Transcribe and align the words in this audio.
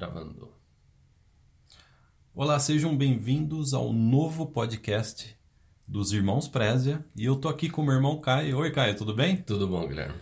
Gravando. 0.00 0.50
Olá, 2.34 2.58
sejam 2.58 2.96
bem-vindos 2.96 3.74
ao 3.74 3.92
novo 3.92 4.46
podcast 4.46 5.36
dos 5.86 6.10
Irmãos 6.10 6.48
Prézia. 6.48 7.04
E 7.14 7.26
eu 7.26 7.36
tô 7.36 7.50
aqui 7.50 7.68
com 7.68 7.82
o 7.82 7.84
meu 7.84 7.96
irmão 7.96 8.18
Caio. 8.18 8.56
Oi, 8.56 8.70
Caio, 8.70 8.96
tudo 8.96 9.14
bem? 9.14 9.36
Tudo 9.36 9.68
bom, 9.68 9.86
Guilherme? 9.86 10.18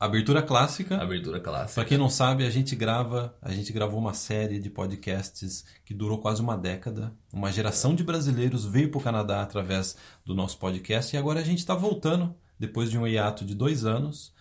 Abertura 0.00 0.40
clássica. 0.40 0.96
Abertura 0.96 1.40
clássica. 1.40 1.74
Para 1.74 1.84
quem 1.84 1.98
não 1.98 2.08
sabe, 2.08 2.46
a 2.46 2.48
gente 2.48 2.74
grava, 2.74 3.36
a 3.42 3.52
gente 3.52 3.70
gravou 3.70 4.00
uma 4.00 4.14
série 4.14 4.58
de 4.58 4.70
podcasts 4.70 5.62
que 5.84 5.92
durou 5.92 6.22
quase 6.22 6.40
uma 6.40 6.56
década. 6.56 7.14
Uma 7.30 7.52
geração 7.52 7.94
de 7.94 8.02
brasileiros 8.02 8.64
veio 8.64 8.90
para 8.90 8.98
o 8.98 9.04
Canadá 9.04 9.42
através 9.42 9.94
do 10.24 10.34
nosso 10.34 10.58
podcast 10.58 11.14
e 11.14 11.18
agora 11.18 11.40
a 11.40 11.44
gente 11.44 11.58
está 11.58 11.74
voltando 11.74 12.34
depois 12.58 12.90
de 12.90 12.96
um 12.96 13.06
hiato 13.06 13.44
de 13.44 13.54
dois 13.54 13.84
anos. 13.84 14.32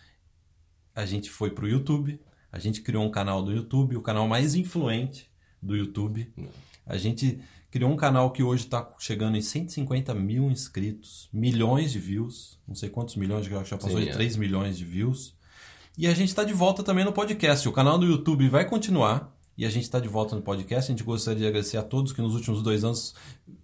A 0.96 1.06
gente 1.06 1.30
foi 1.30 1.52
para 1.52 1.66
o 1.66 1.68
YouTube, 1.68 2.22
a 2.52 2.59
gente 2.59 2.82
criou 2.82 3.04
um 3.04 3.11
canal 3.11 3.43
do 3.43 3.52
YouTube, 3.52 3.98
o 3.98 4.02
canal 4.02 4.27
mais 4.27 4.55
influente 4.55 5.29
do 5.61 5.75
YouTube. 5.75 6.32
A 6.86 6.97
gente 6.97 7.39
criou 7.69 7.92
um 7.92 7.96
canal 7.96 8.32
que 8.32 8.42
hoje 8.42 8.64
está 8.64 8.88
chegando 8.97 9.38
em 9.38 9.42
150 9.42 10.14
mil 10.14 10.50
inscritos, 10.50 11.29
milhões 11.32 11.91
de 11.91 12.00
views, 12.00 12.60
não 12.68 12.75
sei 12.75 12.89
quantos 12.89 13.15
milhões, 13.15 13.46
já 13.46 13.78
passou 13.78 14.00
Sim, 14.00 14.05
de 14.05 14.10
é. 14.10 14.14
3 14.14 14.38
milhões 14.38 14.78
de 14.78 14.86
views. 14.86 15.36
E 15.97 16.07
a 16.07 16.14
gente 16.14 16.29
está 16.29 16.43
de 16.43 16.54
volta 16.54 16.83
também 16.83 17.04
no 17.04 17.11
podcast. 17.11 17.68
O 17.68 17.71
canal 17.71 17.97
do 17.97 18.05
YouTube 18.05 18.47
vai 18.47 18.66
continuar 18.66 19.36
e 19.57 19.66
a 19.66 19.69
gente 19.69 19.83
está 19.83 20.00
de 20.00 20.07
volta 20.07 20.36
no 20.36 20.41
podcast. 20.41 20.91
A 20.91 20.96
gente 20.96 21.04
gostaria 21.04 21.39
de 21.39 21.47
agradecer 21.47 21.77
a 21.77 21.83
todos 21.83 22.14
que 22.14 22.21
nos 22.21 22.36
últimos 22.36 22.61
dois 22.61 22.83
anos, 22.83 23.16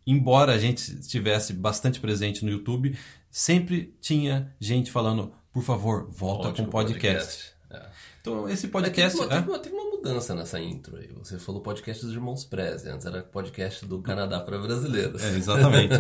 embora 0.05 0.53
a 0.53 0.57
gente 0.57 0.79
estivesse 0.99 1.53
bastante 1.53 1.99
presente 1.99 2.43
no 2.43 2.51
YouTube, 2.51 2.97
sempre 3.29 3.95
tinha 4.01 4.51
gente 4.59 4.91
falando, 4.91 5.31
por 5.51 5.63
favor, 5.63 6.09
volta 6.09 6.45
Volte 6.45 6.61
com 6.61 6.67
o 6.67 6.71
podcast. 6.71 7.11
podcast. 7.11 7.52
É. 7.73 7.81
Então, 8.21 8.47
esse 8.47 8.67
podcast. 8.67 9.17
Teve 9.17 9.29
uma, 9.29 9.35
é? 9.35 9.39
teve, 9.39 9.51
uma, 9.51 9.59
teve 9.59 9.75
uma 9.75 9.82
mudança 10.03 10.35
nessa 10.35 10.59
intro 10.59 10.97
aí. 10.97 11.09
Você 11.23 11.39
falou 11.39 11.61
podcast 11.61 12.05
dos 12.05 12.13
Irmãos 12.13 12.43
Preze. 12.43 12.89
Antes 12.89 13.05
era 13.05 13.23
podcast 13.23 13.85
do 13.85 14.01
Canadá 14.01 14.41
para 14.41 14.57
brasileiros. 14.57 15.23
É, 15.23 15.29
exatamente. 15.37 15.93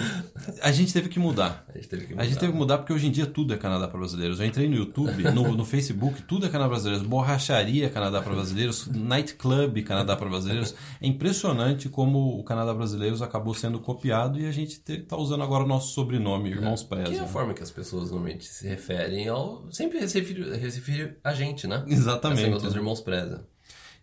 a 0.62 0.72
gente 0.72 0.90
teve 0.90 1.10
que 1.10 1.18
mudar. 1.18 1.62
A 1.68 1.76
gente 1.76 1.88
teve 1.88 2.06
que 2.06 2.14
A 2.18 2.24
gente 2.24 2.38
teve 2.38 2.50
que 2.50 2.58
mudar 2.58 2.78
porque 2.78 2.94
hoje 2.94 3.08
em 3.08 3.10
dia 3.10 3.26
tudo 3.26 3.52
é 3.52 3.58
Canadá 3.58 3.86
para 3.86 3.98
brasileiros. 3.98 4.40
Eu 4.40 4.46
entrei 4.46 4.66
no 4.66 4.74
YouTube, 4.74 5.22
no, 5.32 5.52
no 5.54 5.66
Facebook, 5.66 6.22
tudo 6.22 6.46
é 6.46 6.48
Canadá 6.48 6.70
para 6.70 6.80
brasileiros. 6.80 7.06
Borracharia 7.06 7.90
Canadá 7.90 8.22
para 8.22 8.32
brasileiros, 8.32 8.86
Nightclub 8.86 9.82
Canadá 9.82 10.16
para 10.16 10.30
brasileiros. 10.30 10.74
É 10.98 11.06
impressionante 11.06 11.90
como 11.90 12.38
o 12.38 12.44
Canadá 12.44 12.72
brasileiros 12.72 13.20
acabou 13.20 13.52
sendo 13.52 13.78
copiado 13.80 14.40
e 14.40 14.46
a 14.46 14.52
gente 14.52 14.82
está 14.88 15.16
usando 15.18 15.42
agora 15.42 15.64
o 15.64 15.68
nosso 15.68 15.92
sobrenome, 15.92 16.50
Irmãos 16.50 16.82
Que 16.82 17.16
é 17.16 17.20
a 17.20 17.26
forma 17.26 17.52
que 17.52 17.62
as 17.62 17.70
pessoas 17.70 18.10
normalmente 18.10 18.46
se 18.46 18.66
referem 18.66 19.28
ao. 19.28 19.70
Sempre 19.70 20.08
se 20.08 20.20
refere, 20.20 20.70
se 20.70 20.80
refere 20.80 21.16
a 21.22 21.34
gente, 21.34 21.66
né? 21.66 21.84
Exatamente. 21.86 22.54
Assim, 22.54 22.64
dos 22.64 22.74
Irmãos 22.74 23.02
Preza. 23.02 23.41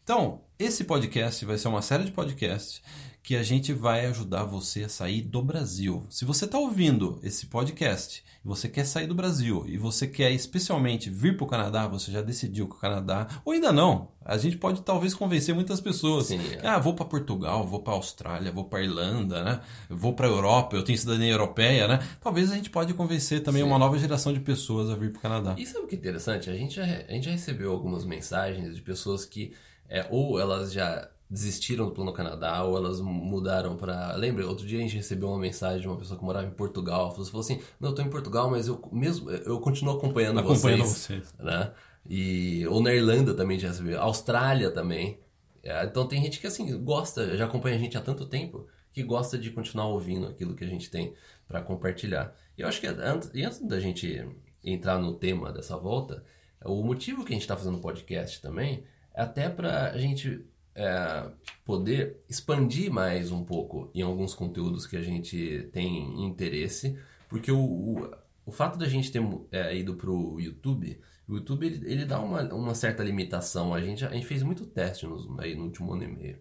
Então, 0.10 0.42
esse 0.58 0.86
podcast 0.86 1.46
vai 1.46 1.56
ser 1.56 1.68
uma 1.68 1.84
série 1.84 2.04
de 2.04 2.12
podcasts 2.12 2.82
que 3.22 3.36
a 3.36 3.44
gente 3.44 3.72
vai 3.72 4.08
ajudar 4.08 4.44
você 4.44 4.86
a 4.86 4.90
sair 4.90 5.22
do 5.22 5.40
Brasil. 5.40 6.04
Se 6.10 6.26
você 6.26 6.46
está 6.46 6.58
ouvindo 6.58 7.20
esse 7.22 7.46
podcast 7.46 8.24
e 8.44 8.48
você 8.48 8.68
quer 8.68 8.86
sair 8.86 9.06
do 9.06 9.14
Brasil 9.14 9.66
e 9.68 9.78
você 9.78 10.08
quer 10.08 10.32
especialmente 10.32 11.12
vir 11.12 11.38
para 11.38 11.44
o 11.44 11.48
Canadá, 11.48 11.86
você 11.86 12.12
já 12.12 12.24
decidiu 12.24 12.68
que 12.68 12.76
o 12.76 12.80
Canadá, 12.80 13.28
ou 13.46 13.54
ainda 13.54 13.72
não, 13.72 14.10
a 14.26 14.36
gente 14.36 14.58
pode 14.58 14.82
talvez 14.82 15.14
convencer 15.14 15.54
muitas 15.54 15.80
pessoas. 15.80 16.26
Sim, 16.26 16.42
é. 16.60 16.68
Ah, 16.68 16.80
vou 16.80 16.96
para 16.96 17.06
Portugal, 17.06 17.68
vou 17.68 17.84
para 17.84 17.94
Austrália, 17.94 18.52
vou 18.52 18.66
para 18.66 18.82
Irlanda, 18.82 19.44
né? 19.44 19.62
Vou 19.92 20.14
para 20.14 20.26
Europa, 20.26 20.76
eu 20.76 20.84
tenho 20.84 20.98
cidadania 20.98 21.34
europeia, 21.34 21.88
né? 21.88 22.00
Talvez 22.20 22.52
a 22.52 22.56
gente 22.56 22.72
pode 22.72 22.96
convencer 22.96 23.44
também 23.44 23.62
Sim. 23.62 23.68
uma 23.68 23.78
nova 23.78 24.00
geração 24.00 24.34
de 24.34 24.40
pessoas 24.40 24.90
a 24.90 24.96
vir 24.96 25.12
para 25.12 25.20
o 25.20 25.22
Canadá. 25.22 25.56
E 25.56 25.68
sabe 25.68 25.86
o 25.86 25.88
que 25.88 25.94
é 25.94 26.00
interessante? 26.00 26.50
A 26.50 26.56
gente 26.56 26.78
já, 26.78 26.84
a 26.84 27.12
gente 27.12 27.26
já 27.26 27.32
recebeu 27.32 27.72
algumas 27.72 28.04
mensagens 28.06 28.76
de 28.76 28.82
pessoas 28.82 29.24
que 29.24 29.54
é, 29.90 30.08
ou 30.10 30.40
elas 30.40 30.72
já 30.72 31.10
desistiram 31.30 31.86
do 31.86 31.92
Plano 31.92 32.12
Canadá 32.12 32.64
ou 32.64 32.76
elas 32.78 33.00
mudaram 33.02 33.76
para. 33.76 34.16
Lembra? 34.16 34.48
Outro 34.48 34.66
dia 34.66 34.80
a 34.80 34.82
gente 34.82 34.96
recebeu 34.96 35.30
uma 35.30 35.38
mensagem 35.38 35.82
de 35.82 35.88
uma 35.88 35.98
pessoa 35.98 36.18
que 36.18 36.26
morava 36.26 36.48
em 36.48 36.52
Portugal. 36.52 37.14
Você 37.16 37.30
falou 37.30 37.44
assim: 37.44 37.62
Não, 37.80 37.90
eu 37.90 37.96
tô 37.96 38.02
em 38.02 38.10
Portugal, 38.10 38.50
mas 38.50 38.68
eu 38.68 38.82
mesmo 38.92 39.30
eu 39.30 39.60
continuo 39.60 39.98
acompanhando, 39.98 40.40
Acompanhando 40.40 40.86
vocês. 40.86 41.28
vocês. 41.28 41.34
Né? 41.38 41.72
E, 42.10 42.66
ou 42.68 42.82
na 42.82 42.94
Irlanda 42.94 43.34
também 43.34 43.60
já 43.60 43.68
recebeu. 43.68 44.02
Austrália 44.02 44.72
também. 44.72 45.20
É, 45.62 45.84
então 45.84 46.08
tem 46.08 46.24
gente 46.24 46.40
que 46.40 46.48
assim 46.48 46.84
gosta, 46.84 47.36
já 47.38 47.46
acompanha 47.46 47.76
a 47.76 47.80
gente 47.80 47.98
há 47.98 48.02
tanto 48.02 48.26
tempo 48.26 48.66
que 48.92 49.04
gosta 49.04 49.38
de 49.38 49.52
continuar 49.52 49.88
ouvindo 49.88 50.26
aquilo 50.26 50.56
que 50.56 50.64
a 50.64 50.68
gente 50.68 50.90
tem 50.90 51.14
para 51.48 51.62
compartilhar. 51.62 52.34
E 52.58 52.62
eu 52.62 52.68
acho 52.68 52.80
que 52.82 52.88
antes, 52.88 53.30
e 53.34 53.44
antes 53.44 53.60
da 53.60 53.80
gente 53.80 54.26
entrar 54.64 54.98
no 54.98 55.14
tema 55.14 55.52
dessa 55.52 55.78
volta, 55.78 56.24
o 56.66 56.84
motivo 56.84 57.24
que 57.24 57.34
a 57.34 57.36
gente 57.36 57.44
está 57.44 57.56
fazendo 57.56 57.78
o 57.78 57.82
podcast 57.82 58.42
também 58.42 58.78
é 58.78 58.99
até 59.14 59.50
para 59.50 59.92
a 59.92 59.98
gente 59.98 60.46
é, 60.76 61.30
poder 61.66 62.24
expandir 62.30 62.92
mais 62.92 63.32
um 63.32 63.44
pouco 63.44 63.90
em 63.94 64.02
alguns 64.02 64.34
conteúdos 64.34 64.88
que 64.88 64.96
a 64.96 65.02
gente 65.02 65.70
tem 65.74 66.26
interesse, 66.26 66.98
porque 67.28 67.52
o, 67.52 67.60
o, 67.60 68.12
o 68.46 68.52
fato 68.52 68.78
da 68.78 68.88
gente 68.88 69.12
ter 69.12 69.22
é, 69.52 69.76
ido 69.78 69.96
para 69.96 70.10
o 70.10 70.40
YouTube, 70.40 71.00
o 71.28 71.36
YouTube 71.36 71.66
ele, 71.68 71.92
ele 71.92 72.06
dá 72.06 72.20
uma, 72.20 72.42
uma 72.54 72.74
certa 72.74 73.04
limitação. 73.04 73.74
A 73.74 73.82
gente, 73.82 74.04
a 74.04 74.10
gente 74.10 74.26
fez 74.26 74.42
muito 74.42 74.66
teste 74.66 75.06
nos, 75.06 75.28
aí 75.40 75.54
no 75.56 75.66
último 75.66 75.94
ano 75.94 76.04
e 76.04 76.08
meio. 76.08 76.40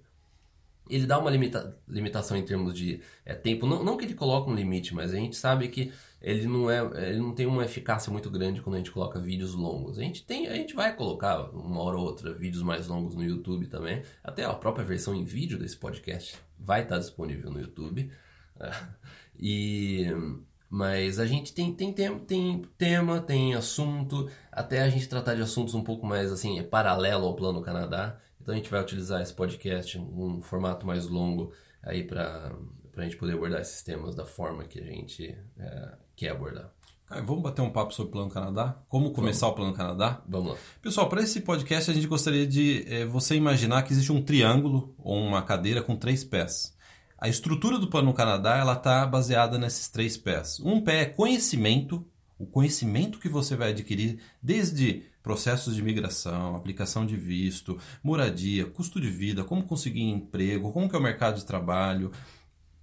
Ele 0.89 1.07
dá 1.07 1.19
uma 1.19 1.31
limita, 1.31 1.77
limitação 1.87 2.37
em 2.37 2.45
termos 2.45 2.75
de 2.75 3.01
é, 3.25 3.35
tempo. 3.35 3.67
Não, 3.67 3.85
não 3.85 3.97
que 3.97 4.05
ele 4.05 4.15
coloque 4.15 4.51
um 4.51 4.55
limite, 4.55 4.95
mas 4.95 5.13
a 5.13 5.17
gente 5.17 5.37
sabe 5.37 5.69
que 5.69 5.93
ele 6.21 6.47
não, 6.47 6.71
é, 6.71 7.11
ele 7.11 7.19
não 7.19 7.35
tem 7.35 7.47
uma 7.47 7.65
eficácia 7.65 8.11
muito 8.11 8.31
grande 8.31 8.61
quando 8.61 8.75
a 8.75 8.79
gente 8.79 8.91
coloca 8.91 9.21
vídeos 9.21 9.55
longos. 9.55 9.99
A 9.99 10.03
gente, 10.03 10.25
tem, 10.25 10.49
a 10.49 10.55
gente 10.55 10.75
vai 10.75 10.95
colocar 10.95 11.51
uma 11.51 11.81
hora 11.81 11.97
ou 11.97 12.05
outra 12.05 12.33
vídeos 12.33 12.63
mais 12.63 12.89
longos 12.89 13.15
no 13.15 13.25
YouTube 13.25 13.67
também. 13.67 14.03
Até 14.23 14.45
a 14.45 14.55
própria 14.55 14.85
versão 14.85 15.15
em 15.15 15.25
vídeo 15.25 15.59
desse 15.59 15.77
podcast 15.77 16.37
vai 16.59 16.83
estar 16.83 16.99
disponível 16.99 17.51
no 17.51 17.61
YouTube. 17.61 18.11
É. 18.61 18.71
E 19.41 20.05
mas 20.71 21.19
a 21.19 21.27
gente 21.27 21.55
tem, 21.55 21.73
tem, 21.73 21.93
tem, 21.93 22.19
tem 22.19 22.63
tema, 22.77 23.21
tem 23.21 23.55
assunto, 23.55 24.29
até 24.53 24.83
a 24.83 24.89
gente 24.89 25.09
tratar 25.09 25.35
de 25.35 25.41
assuntos 25.41 25.75
um 25.75 25.83
pouco 25.83 26.07
mais 26.07 26.31
assim, 26.31 26.63
paralelo 26.65 27.25
ao 27.27 27.35
Plano 27.35 27.63
Canadá. 27.63 28.19
Então 28.49 28.55
a 28.55 28.59
gente 28.59 28.71
vai 28.71 28.81
utilizar 28.81 29.21
esse 29.21 29.35
podcast, 29.35 29.99
um 29.99 30.41
formato 30.41 30.87
mais 30.87 31.07
longo, 31.07 31.53
aí 31.83 32.03
para 32.03 32.51
a 32.97 33.03
gente 33.03 33.19
poder 33.19 33.35
abordar 33.35 33.61
esses 33.61 33.83
temas 33.83 34.15
da 34.15 34.25
forma 34.25 34.65
que 34.65 34.81
a 34.81 34.85
gente 34.85 35.37
é, 35.59 35.93
quer 36.17 36.31
abordar. 36.31 36.73
Caio, 37.05 37.27
vamos 37.27 37.43
bater 37.43 37.61
um 37.61 37.69
papo 37.69 37.93
sobre 37.93 38.09
o 38.09 38.13
Plano 38.13 38.31
Canadá? 38.31 38.81
Como 38.89 39.13
começar 39.13 39.49
o 39.49 39.53
Plano 39.53 39.75
Canadá? 39.75 40.23
Vamos 40.27 40.53
lá. 40.53 40.59
Pessoal, 40.81 41.11
para 41.11 41.21
esse 41.21 41.43
podcast 41.43 41.91
a 41.91 41.95
gente 41.95 42.07
gostaria 42.07 42.47
de 42.47 42.87
eh, 42.89 43.05
você 43.05 43.35
imaginar 43.35 43.83
que 43.83 43.93
existe 43.93 44.13
um 44.13 44.23
triângulo 44.23 44.95
ou 44.97 45.19
uma 45.19 45.43
cadeira 45.43 45.83
com 45.83 45.95
três 45.95 46.25
pés. 46.25 46.75
A 47.19 47.29
estrutura 47.29 47.79
do 47.79 47.91
Plano 47.91 48.15
Canadá 48.15 48.57
ela 48.57 48.73
está 48.73 49.05
baseada 49.05 49.59
nesses 49.59 49.91
três 49.91 50.17
pés. 50.17 50.59
Um 50.61 50.81
pé 50.81 51.03
é 51.03 51.05
conhecimento, 51.05 52.03
o 52.39 52.47
conhecimento 52.47 53.19
que 53.19 53.29
você 53.29 53.55
vai 53.55 53.73
adquirir 53.73 54.21
desde 54.43 55.05
processos 55.29 55.75
de 55.75 55.83
imigração, 55.83 56.57
aplicação 56.57 57.05
de 57.05 57.15
visto, 57.15 57.79
moradia, 58.03 58.65
custo 58.65 58.99
de 58.99 59.11
vida, 59.11 59.45
como 59.45 59.63
conseguir 59.63 60.01
emprego, 60.01 60.73
como 60.73 60.89
que 60.89 60.97
é 60.97 60.99
o 60.99 61.03
mercado 61.03 61.37
de 61.37 61.45
trabalho, 61.45 62.11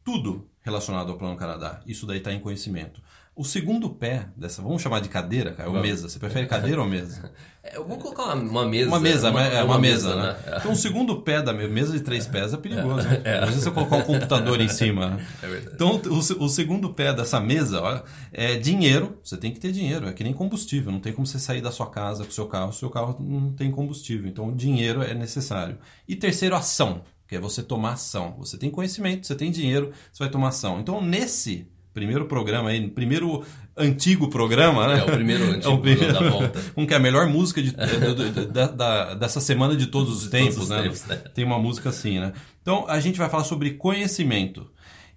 tudo 0.03 0.47
relacionado 0.61 1.11
ao 1.11 1.17
Plano 1.17 1.35
Canadá. 1.35 1.81
Isso 1.87 2.05
daí 2.05 2.19
está 2.19 2.31
em 2.31 2.39
conhecimento. 2.39 3.01
O 3.37 3.43
segundo 3.43 3.89
pé 3.89 4.29
dessa, 4.37 4.61
vamos 4.61 4.81
chamar 4.81 5.01
de 5.01 5.09
cadeira, 5.09 5.51
cara, 5.51 5.69
ou 5.69 5.77
mesa. 5.81 6.07
Você 6.07 6.17
prefere 6.17 6.47
cadeira 6.47 6.81
ou 6.81 6.87
mesa? 6.87 7.31
É, 7.67 7.77
eu 7.77 7.83
vou 7.87 7.97
colocar 7.97 8.25
uma, 8.25 8.35
uma 8.35 8.65
mesa. 8.67 8.87
Uma 8.89 8.99
mesa, 8.99 9.31
uma, 9.31 9.41
é 9.43 9.63
uma, 9.63 9.79
mesa, 9.79 10.15
né? 10.15 10.37
É. 10.45 10.57
Então 10.59 10.71
o 10.73 10.75
segundo 10.75 11.23
pé 11.23 11.41
da 11.41 11.51
me- 11.51 11.67
mesa 11.67 11.93
de 11.93 12.01
três 12.01 12.27
pés 12.27 12.53
é 12.53 12.57
perigoso. 12.57 13.07
né? 13.07 13.23
Imagina 13.25 13.59
você 13.59 13.71
colocar 13.71 13.95
um 13.95 14.01
computador 14.03 14.61
em 14.61 14.69
cima. 14.69 15.09
né? 15.15 15.27
É 15.41 15.47
verdade. 15.47 15.71
Então 15.73 15.99
o, 16.05 16.43
o 16.45 16.47
segundo 16.47 16.93
pé 16.93 17.11
dessa 17.11 17.39
mesa 17.39 17.81
ó, 17.81 18.01
é 18.31 18.55
dinheiro. 18.55 19.17
Você 19.23 19.35
tem 19.35 19.51
que 19.51 19.59
ter 19.59 19.71
dinheiro. 19.71 20.07
É 20.07 20.13
que 20.13 20.23
nem 20.23 20.31
combustível. 20.31 20.91
Não 20.91 20.99
tem 20.99 21.11
como 21.11 21.25
você 21.25 21.39
sair 21.39 21.59
da 21.59 21.71
sua 21.71 21.89
casa 21.89 22.23
com 22.23 22.29
o 22.29 22.33
seu 22.33 22.45
carro. 22.45 22.71
se 22.71 22.77
O 22.77 22.79
seu 22.81 22.89
carro 22.91 23.17
não 23.19 23.51
tem 23.53 23.71
combustível. 23.71 24.29
Então 24.29 24.49
o 24.49 24.55
dinheiro 24.55 25.01
é 25.01 25.15
necessário. 25.15 25.79
E 26.07 26.15
terceiro, 26.15 26.55
ação. 26.55 27.01
Que 27.27 27.35
é 27.35 27.39
você 27.39 27.63
tomar 27.63 27.93
ação. 27.93 28.35
Você 28.37 28.59
tem 28.59 28.69
conhecimento, 28.69 29.25
você 29.25 29.33
tem 29.33 29.49
dinheiro, 29.49 29.91
você 30.13 30.19
vai 30.23 30.29
tomar 30.29 30.49
ação. 30.49 30.79
Então 30.79 31.01
nesse 31.03 31.67
primeiro 31.95 32.25
programa 32.25 32.69
aí, 32.69 32.87
primeiro 32.89 33.43
antigo 33.75 34.29
programa, 34.29 34.87
né? 34.87 34.99
É 34.99 35.03
o 35.03 35.07
primeiro 35.11 35.43
antigo 35.45 35.65
É 35.71 35.73
o 35.73 35.79
primeiro- 35.79 36.13
da 36.13 36.29
volta. 36.29 36.61
Com 36.75 36.85
que 36.85 36.93
é 36.93 36.97
a 36.97 36.99
melhor 36.99 37.25
música 37.27 37.63
de, 37.63 37.71
da- 38.51 38.67
da- 38.67 39.13
dessa 39.15 39.39
semana 39.39 39.75
de 39.75 39.87
todos 39.87 40.23
os 40.23 40.29
tempos, 40.29 40.55
todos 40.55 40.69
os 40.69 40.75
né? 40.75 40.83
tempos, 40.83 41.05
né? 41.05 41.15
Tem 41.33 41.43
uma 41.43 41.57
música 41.57 41.89
assim, 41.89 42.19
né? 42.19 42.33
Então 42.61 42.85
a 42.87 42.99
gente 42.99 43.17
vai 43.17 43.29
falar 43.29 43.45
sobre 43.45 43.71
conhecimento. 43.71 44.69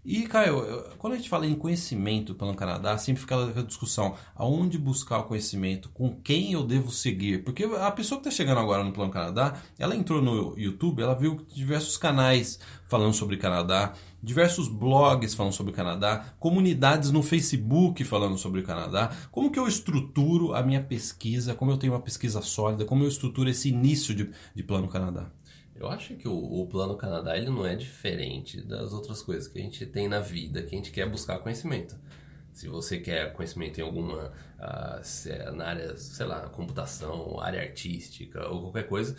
E, 0.04 0.22
Caio, 0.22 0.64
quando 0.96 1.12
a 1.14 1.16
gente 1.16 1.28
fala 1.28 1.46
em 1.46 1.54
conhecimento 1.54 2.34
pelo 2.34 2.54
Canadá, 2.54 2.96
sempre 2.96 3.20
fica 3.20 3.34
aquela 3.44 3.62
discussão: 3.66 4.14
aonde 4.34 4.78
buscar 4.78 5.18
o 5.18 5.24
conhecimento? 5.24 5.90
Com 5.92 6.14
quem 6.22 6.52
eu 6.52 6.62
devo 6.62 6.90
seguir? 6.90 7.42
Porque 7.44 7.64
a 7.64 7.90
pessoa 7.90 8.18
que 8.18 8.26
está 8.26 8.34
chegando 8.34 8.58
agora 8.60 8.82
no 8.82 8.92
Plano 8.92 9.10
Canadá, 9.10 9.54
ela 9.78 9.94
entrou 9.94 10.22
no 10.22 10.58
YouTube, 10.58 11.02
ela 11.02 11.14
viu 11.14 11.44
diversos 11.52 11.98
canais 11.98 12.58
falando 12.88 13.12
sobre 13.12 13.36
Canadá, 13.36 13.92
diversos 14.22 14.68
blogs 14.68 15.34
falando 15.34 15.52
sobre 15.52 15.72
o 15.72 15.74
Canadá, 15.74 16.34
comunidades 16.38 17.10
no 17.10 17.22
Facebook 17.22 18.02
falando 18.04 18.36
sobre 18.36 18.60
o 18.60 18.64
Canadá. 18.64 19.12
Como 19.30 19.50
que 19.50 19.58
eu 19.58 19.66
estruturo 19.66 20.54
a 20.54 20.62
minha 20.62 20.82
pesquisa? 20.82 21.54
Como 21.54 21.70
eu 21.70 21.76
tenho 21.76 21.92
uma 21.92 22.00
pesquisa 22.00 22.42
sólida? 22.42 22.84
Como 22.84 23.04
eu 23.04 23.08
estruturo 23.08 23.48
esse 23.48 23.68
início 23.68 24.14
de, 24.14 24.30
de 24.54 24.62
Plano 24.62 24.88
Canadá? 24.88 25.30
Eu 25.74 25.88
acho 25.88 26.16
que 26.16 26.26
o, 26.26 26.34
o, 26.34 26.66
Plano 26.66 26.96
Canadá 26.96 27.36
ele 27.36 27.50
não 27.50 27.64
é 27.64 27.76
diferente 27.76 28.60
das 28.60 28.92
outras 28.92 29.22
coisas 29.22 29.46
que 29.46 29.60
a 29.60 29.62
gente 29.62 29.86
tem 29.86 30.08
na 30.08 30.18
vida, 30.18 30.62
que 30.62 30.74
a 30.74 30.78
gente 30.78 30.90
quer 30.90 31.08
buscar 31.08 31.38
conhecimento. 31.38 31.96
Se 32.52 32.66
você 32.66 32.98
quer 32.98 33.32
conhecimento 33.32 33.78
em 33.78 33.84
alguma 33.84 34.32
uh, 34.58 35.52
na 35.54 35.66
área, 35.66 35.96
sei 35.96 36.26
lá, 36.26 36.48
computação, 36.48 37.38
área 37.38 37.60
artística 37.60 38.48
ou 38.48 38.62
qualquer 38.62 38.88
coisa, 38.88 39.16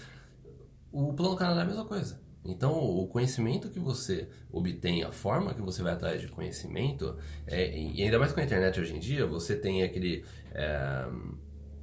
o 0.91 1.13
Plano 1.13 1.37
Canadá 1.37 1.61
é 1.61 1.63
a 1.63 1.67
mesma 1.67 1.85
coisa. 1.85 2.19
Então, 2.43 2.73
o 2.73 3.07
conhecimento 3.07 3.69
que 3.69 3.79
você 3.79 4.29
obtém, 4.49 5.03
a 5.03 5.11
forma 5.11 5.53
que 5.53 5.61
você 5.61 5.83
vai 5.83 5.93
atrás 5.93 6.21
de 6.21 6.27
conhecimento, 6.27 7.17
é, 7.45 7.77
e 7.77 8.01
ainda 8.01 8.17
mais 8.17 8.31
com 8.31 8.39
a 8.39 8.43
internet 8.43 8.79
hoje 8.79 8.95
em 8.95 8.99
dia, 8.99 9.25
você 9.25 9.55
tem 9.55 9.83
aquele. 9.83 10.25
É, 10.53 11.05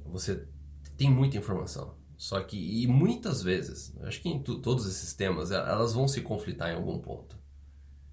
você 0.05 0.45
tem 0.97 1.09
muita 1.09 1.37
informação. 1.37 1.95
Só 2.17 2.41
que, 2.41 2.57
e 2.57 2.87
muitas 2.87 3.43
vezes, 3.43 3.95
acho 4.01 4.19
que 4.21 4.29
em 4.29 4.41
tu, 4.41 4.59
todos 4.59 4.87
esses 4.87 5.13
temas, 5.13 5.51
elas 5.51 5.93
vão 5.93 6.07
se 6.07 6.21
conflitar 6.21 6.71
em 6.71 6.75
algum 6.75 6.97
ponto. 6.97 7.37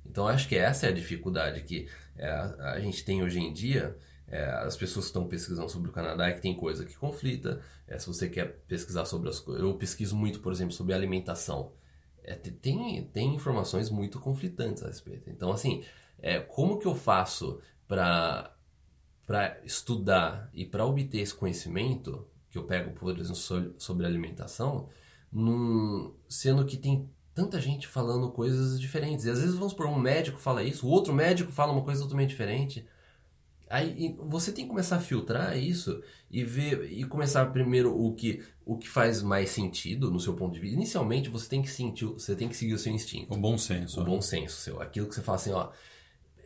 Então, 0.05 0.29
acho 0.29 0.46
que 0.46 0.55
essa 0.55 0.87
é 0.87 0.91
a 0.91 0.93
dificuldade 0.93 1.62
que 1.62 1.88
é, 2.17 2.29
a 2.29 2.79
gente 2.79 3.02
tem 3.05 3.23
hoje 3.23 3.41
em 3.41 3.52
dia. 3.52 3.96
É, 4.29 4.44
as 4.44 4.76
pessoas 4.76 5.06
estão 5.06 5.26
pesquisando 5.26 5.70
sobre 5.70 5.91
o 5.91 5.93
Canadá 5.93 6.29
é 6.29 6.32
que 6.32 6.41
tem 6.41 6.55
coisa 6.55 6.85
que 6.85 6.94
conflita. 6.96 7.61
É, 7.87 7.99
se 7.99 8.06
você 8.06 8.29
quer 8.29 8.61
pesquisar 8.69 9.06
sobre 9.06 9.31
as 9.31 9.41
coisas. 9.41 9.62
Eu 9.62 9.75
pesquiso 9.75 10.14
muito, 10.14 10.41
por 10.41 10.52
exemplo, 10.52 10.75
sobre 10.75 10.93
alimentação. 10.93 11.73
É, 12.24 12.34
tem, 12.34 13.04
tem 13.12 13.34
informações 13.34 13.90
muito 13.90 14.18
conflitantes 14.18 14.82
a 14.82 14.88
respeito. 14.88 15.30
Então, 15.30 15.52
assim, 15.52 15.84
é, 16.18 16.40
como 16.40 16.78
que 16.78 16.86
eu 16.86 16.94
faço 16.94 17.60
para 17.86 18.56
estudar 19.62 20.50
e 20.52 20.64
para 20.64 20.86
obter 20.86 21.20
esse 21.20 21.34
conhecimento 21.34 22.26
que 22.50 22.58
eu 22.58 22.64
pego, 22.64 22.92
por 22.92 23.18
exemplo, 23.18 23.74
sobre 23.78 24.06
alimentação, 24.06 24.88
num, 25.30 26.14
sendo 26.28 26.64
que 26.64 26.76
tem 26.76 27.10
tanta 27.34 27.60
gente 27.60 27.88
falando 27.88 28.30
coisas 28.30 28.80
diferentes. 28.80 29.24
E 29.24 29.30
às 29.30 29.40
vezes, 29.40 29.56
vamos 29.56 29.74
por 29.74 29.86
um 29.86 29.98
médico 29.98 30.38
fala 30.38 30.62
isso, 30.62 30.86
o 30.86 30.90
outro 30.90 31.12
médico 31.12 31.50
fala 31.50 31.72
uma 31.72 31.82
coisa 31.82 32.02
totalmente 32.02 32.30
diferente. 32.30 32.86
Aí 33.74 34.14
você 34.20 34.52
tem 34.52 34.66
que 34.66 34.70
começar 34.70 34.98
a 34.98 35.00
filtrar 35.00 35.58
isso 35.58 36.00
e 36.30 36.44
ver 36.44 36.92
e 36.92 37.02
começar 37.02 37.44
primeiro 37.46 37.92
o 37.92 38.14
que 38.14 38.40
o 38.64 38.78
que 38.78 38.88
faz 38.88 39.20
mais 39.20 39.50
sentido 39.50 40.12
no 40.12 40.20
seu 40.20 40.34
ponto 40.34 40.54
de 40.54 40.60
vista. 40.60 40.76
Inicialmente 40.76 41.28
você 41.28 41.48
tem 41.48 41.60
que 41.60 41.68
sentir, 41.68 42.04
você 42.04 42.36
tem 42.36 42.48
que 42.48 42.56
seguir 42.56 42.74
o 42.74 42.78
seu 42.78 42.92
instinto. 42.92 43.34
O 43.34 43.36
bom 43.36 43.58
senso. 43.58 44.00
O 44.00 44.04
bom 44.04 44.20
senso 44.20 44.58
seu, 44.58 44.80
aquilo 44.80 45.08
que 45.08 45.14
você 45.16 45.22
fala 45.22 45.34
assim, 45.34 45.50
ó, 45.50 45.70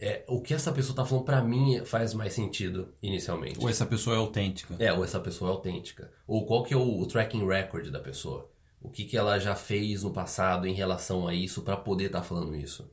é, 0.00 0.24
o 0.26 0.40
que 0.40 0.54
essa 0.54 0.72
pessoa 0.72 0.92
está 0.92 1.04
falando 1.04 1.26
para 1.26 1.42
mim 1.42 1.84
faz 1.84 2.14
mais 2.14 2.32
sentido 2.32 2.94
inicialmente. 3.02 3.58
Ou 3.60 3.68
essa 3.68 3.84
pessoa 3.84 4.16
é 4.16 4.18
autêntica. 4.18 4.76
É, 4.78 4.90
ou 4.90 5.04
essa 5.04 5.20
pessoa 5.20 5.50
é 5.50 5.52
autêntica. 5.52 6.10
Ou 6.26 6.46
qual 6.46 6.64
que 6.64 6.72
é 6.72 6.78
o, 6.78 6.98
o 6.98 7.06
tracking 7.06 7.46
record 7.46 7.90
da 7.90 8.00
pessoa? 8.00 8.50
O 8.80 8.88
que, 8.88 9.04
que 9.04 9.18
ela 9.18 9.38
já 9.38 9.54
fez 9.54 10.02
no 10.02 10.14
passado 10.14 10.66
em 10.66 10.72
relação 10.72 11.28
a 11.28 11.34
isso 11.34 11.60
para 11.60 11.76
poder 11.76 12.06
estar 12.06 12.20
tá 12.20 12.24
falando 12.24 12.56
isso? 12.56 12.90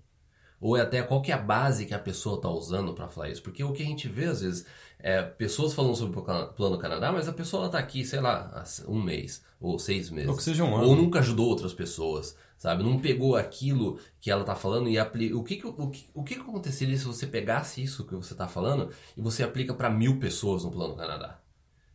Ou 0.60 0.78
é 0.78 0.82
até 0.82 1.02
qual 1.04 1.22
que 1.22 1.32
é 1.32 1.36
a 1.36 1.40
base 1.40 1.86
que 1.86 1.94
a 1.94 2.00
pessoa 2.00 2.38
está 2.38 2.50
usando 2.50 2.94
para 2.94 3.08
falar 3.08 3.30
isso? 3.30 3.44
Porque 3.44 3.64
o 3.64 3.74
que 3.74 3.84
a 3.84 3.86
gente 3.86 4.08
vê 4.08 4.26
às 4.26 4.42
vezes 4.42 4.66
é 5.00 5.22
pessoas 5.22 5.74
falando 5.74 5.96
sobre 5.96 6.20
o 6.20 6.24
Plano 6.54 6.78
Canadá, 6.78 7.12
mas 7.12 7.28
a 7.28 7.34
pessoa 7.34 7.66
está 7.68 7.78
aqui, 7.78 8.06
sei 8.06 8.22
lá, 8.22 8.64
um 8.88 9.02
mês 9.02 9.44
ou 9.60 9.78
seis 9.78 10.10
meses. 10.10 10.30
Ou 10.30 10.36
que 10.36 10.44
seja 10.44 10.64
um 10.64 10.76
ano. 10.76 10.88
Ou 10.88 10.96
nunca 10.96 11.20
ajudou 11.20 11.48
outras 11.48 11.74
pessoas 11.74 12.36
sabe? 12.58 12.84
Não 12.84 13.00
pegou 13.00 13.36
aquilo 13.36 14.00
que 14.20 14.32
ela 14.32 14.42
está 14.42 14.56
falando 14.56 14.90
e 14.90 14.98
aplica. 14.98 15.36
O 15.38 15.44
que, 15.44 15.62
o, 15.64 15.90
que, 15.90 16.10
o 16.14 16.24
que 16.24 16.36
aconteceria 16.36 16.98
se 16.98 17.06
você 17.06 17.28
pegasse 17.28 17.84
isso 17.84 18.06
que 18.06 18.16
você 18.16 18.34
está 18.34 18.48
falando 18.48 18.92
e 19.16 19.22
você 19.22 19.44
aplica 19.44 19.74
para 19.74 19.90
mil 19.90 20.20
pessoas 20.20 20.64
no 20.64 20.72
Plano 20.72 20.96
Canadá? 20.96 21.40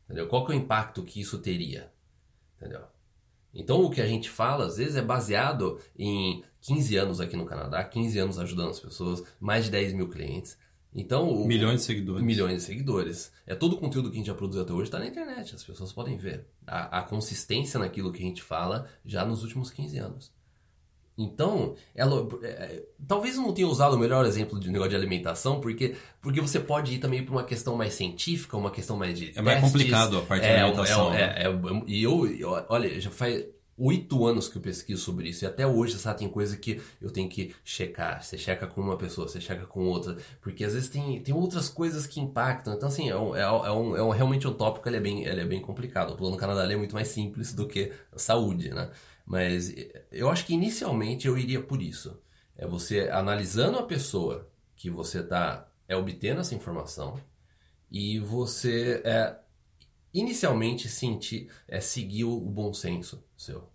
Entendeu? 0.05 0.29
Qual 0.29 0.45
que 0.45 0.53
é 0.53 0.57
o 0.57 0.59
impacto 0.59 1.03
que 1.03 1.21
isso 1.21 1.39
teria? 1.39 1.93
Entendeu? 2.57 2.83
Então 3.55 3.83
o 3.83 3.91
que 3.91 4.01
a 4.01 4.07
gente 4.07 4.31
fala 4.31 4.67
às 4.67 4.77
vezes 4.77 4.97
é 4.97 5.03
baseado 5.03 5.79
em 5.99 6.43
15 6.61 6.97
anos 6.97 7.21
aqui 7.21 7.37
no 7.37 7.45
Canadá, 7.45 7.83
15 7.83 8.19
anos 8.19 8.39
ajudando 8.39 8.71
as 8.71 8.81
pessoas, 8.81 9.23
mais 9.41 9.65
de 9.65 9.71
10 9.71 9.95
mil 9.95 10.09
clientes. 10.09 10.57
Então, 10.93 11.29
o, 11.29 11.47
milhões 11.47 11.81
de 11.81 11.87
seguidores. 11.87 12.23
Milhões 12.23 12.57
de 12.57 12.63
seguidores. 12.63 13.33
É 13.47 13.55
todo 13.55 13.75
o 13.75 13.79
conteúdo 13.79 14.11
que 14.11 14.17
a 14.17 14.19
gente 14.19 14.27
já 14.27 14.35
produziu 14.35 14.63
até 14.63 14.73
hoje 14.73 14.85
está 14.85 14.99
na 14.99 15.07
internet, 15.07 15.55
as 15.55 15.63
pessoas 15.63 15.93
podem 15.93 16.17
ver. 16.17 16.47
A, 16.67 16.99
a 16.99 17.03
consistência 17.03 17.79
naquilo 17.79 18.13
que 18.13 18.23
a 18.23 18.27
gente 18.27 18.43
fala 18.43 18.89
já 19.05 19.25
nos 19.25 19.45
últimos 19.45 19.71
15 19.71 19.99
anos. 19.99 20.33
Então, 21.21 21.75
ela, 21.95 22.27
é, 22.43 22.83
talvez 23.07 23.37
eu 23.37 23.43
não 23.43 23.53
tenha 23.53 23.69
usado 23.69 23.95
o 23.95 23.99
melhor 23.99 24.25
exemplo 24.25 24.59
de 24.59 24.71
negócio 24.71 24.89
de 24.91 24.97
alimentação, 24.97 25.61
porque, 25.61 25.95
porque 26.23 26.41
você 26.41 26.59
pode 26.59 26.95
ir 26.95 26.99
também 26.99 27.23
para 27.23 27.33
uma 27.33 27.45
questão 27.45 27.77
mais 27.77 27.93
científica, 27.93 28.57
uma 28.57 28.71
questão 28.71 28.97
mais 28.97 29.19
de. 29.19 29.33
É 29.37 29.43
mais 29.43 29.61
complicado 29.61 30.17
a 30.17 30.23
parte 30.23 30.47
é, 30.47 30.57
da 30.57 30.65
alimentação. 30.65 31.13
É, 31.13 31.23
é, 31.23 31.47
é, 31.47 31.83
e 31.87 32.03
eu, 32.03 32.27
eu, 32.27 32.65
olha, 32.71 32.99
já 32.99 33.11
faz 33.11 33.45
oito 33.77 34.27
anos 34.27 34.49
que 34.49 34.57
eu 34.57 34.63
pesquiso 34.63 35.03
sobre 35.03 35.29
isso, 35.29 35.45
e 35.45 35.47
até 35.47 35.67
hoje, 35.67 35.99
sabe, 35.99 36.21
tem 36.21 36.29
coisa 36.29 36.57
que 36.57 36.81
eu 37.01 37.11
tenho 37.11 37.29
que 37.29 37.55
checar. 37.63 38.23
Você 38.23 38.39
checa 38.39 38.67
com 38.67 38.81
uma 38.81 38.97
pessoa, 38.97 39.29
você 39.29 39.43
checa 39.43 39.67
com 39.67 39.85
outra, 39.85 40.17
porque 40.41 40.65
às 40.65 40.73
vezes 40.73 40.89
tem, 40.89 41.21
tem 41.21 41.35
outras 41.35 41.69
coisas 41.69 42.07
que 42.07 42.19
impactam. 42.19 42.73
Então, 42.75 42.89
assim, 42.89 43.11
é, 43.11 43.17
um, 43.17 43.37
é, 43.37 43.43
é 43.43 43.73
um, 43.73 43.97
é 43.97 44.03
um 44.03 44.11
realmente 44.11 44.49
um 44.49 44.55
tópico, 44.55 44.89
ele 44.89 44.97
é 44.97 45.01
bem, 45.01 45.25
ele 45.25 45.41
é 45.41 45.45
bem 45.45 45.61
complicado. 45.61 46.13
O 46.13 46.17
plano 46.17 46.37
Canadá 46.39 46.71
é 46.71 46.77
muito 46.77 46.95
mais 46.95 47.09
simples 47.09 47.53
do 47.53 47.67
que 47.67 47.93
a 48.11 48.19
saúde, 48.19 48.71
né? 48.71 48.91
Mas 49.31 49.73
eu 50.11 50.29
acho 50.29 50.45
que 50.45 50.55
inicialmente 50.55 51.29
eu 51.29 51.39
iria 51.39 51.63
por 51.63 51.81
isso. 51.81 52.21
É 52.57 52.67
você 52.67 53.09
analisando 53.11 53.79
a 53.79 53.87
pessoa 53.87 54.51
que 54.75 54.91
você 54.91 55.21
está 55.21 55.71
é, 55.87 55.97
obtendo 55.97 56.41
essa 56.41 56.53
informação 56.53 57.17
e 57.89 58.19
você 58.19 59.01
é, 59.05 59.39
inicialmente 60.13 60.89
sentir, 60.89 61.49
é, 61.69 61.81
seguir 61.81 62.25
o 62.25 62.41
bom 62.41 62.75
senso 62.75 63.25
seu. 63.37 63.71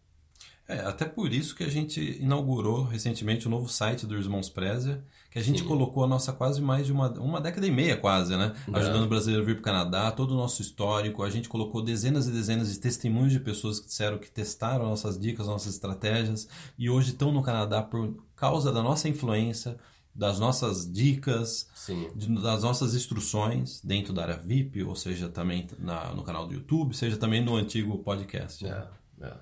É, 0.67 0.79
até 0.79 1.05
por 1.05 1.31
isso 1.31 1.55
que 1.55 1.63
a 1.63 1.69
gente 1.69 2.01
inaugurou 2.19 2.83
recentemente 2.83 3.45
o 3.45 3.49
novo 3.51 3.69
site 3.69 4.07
do 4.07 4.17
Irmãos 4.17 4.49
Prézia, 4.49 5.03
que 5.29 5.37
a 5.37 5.41
gente 5.41 5.59
Sim. 5.59 5.65
colocou 5.65 6.03
a 6.03 6.07
nossa 6.07 6.33
quase 6.33 6.59
mais 6.59 6.87
de 6.87 6.91
uma, 6.91 7.07
uma 7.19 7.39
década 7.39 7.67
e 7.67 7.71
meia 7.71 7.95
quase, 7.95 8.35
né? 8.35 8.55
É. 8.73 8.77
Ajudando 8.79 9.03
o 9.03 9.07
brasileiro 9.07 9.43
a 9.43 9.45
vir 9.45 9.55
para 9.55 9.61
o 9.61 9.63
Canadá, 9.63 10.11
todo 10.11 10.31
o 10.31 10.37
nosso 10.37 10.63
histórico. 10.63 11.21
A 11.21 11.29
gente 11.29 11.47
colocou 11.47 11.83
dezenas 11.83 12.27
e 12.27 12.31
dezenas 12.31 12.73
de 12.73 12.79
testemunhos 12.79 13.31
de 13.31 13.39
pessoas 13.39 13.79
que 13.79 13.85
disseram 13.85 14.17
que 14.17 14.31
testaram 14.31 14.85
nossas 14.85 15.19
dicas, 15.19 15.45
nossas 15.45 15.75
estratégias 15.75 16.47
e 16.79 16.89
hoje 16.89 17.11
estão 17.11 17.31
no 17.31 17.43
Canadá 17.43 17.83
por 17.83 18.17
causa 18.35 18.71
da 18.71 18.81
nossa 18.81 19.07
influência, 19.07 19.77
das 20.15 20.39
nossas 20.39 20.91
dicas, 20.91 21.67
de, 22.15 22.41
das 22.41 22.63
nossas 22.63 22.95
instruções 22.95 23.81
dentro 23.83 24.13
da 24.13 24.23
área 24.23 24.37
VIP, 24.37 24.81
ou 24.81 24.95
seja, 24.95 25.29
também 25.29 25.67
na, 25.77 26.11
no 26.13 26.23
canal 26.23 26.47
do 26.47 26.53
YouTube, 26.53 26.95
seja 26.95 27.17
também 27.17 27.43
no 27.43 27.55
antigo 27.55 27.99
podcast. 27.99 28.65
É, 28.65 28.87
é. 29.21 29.33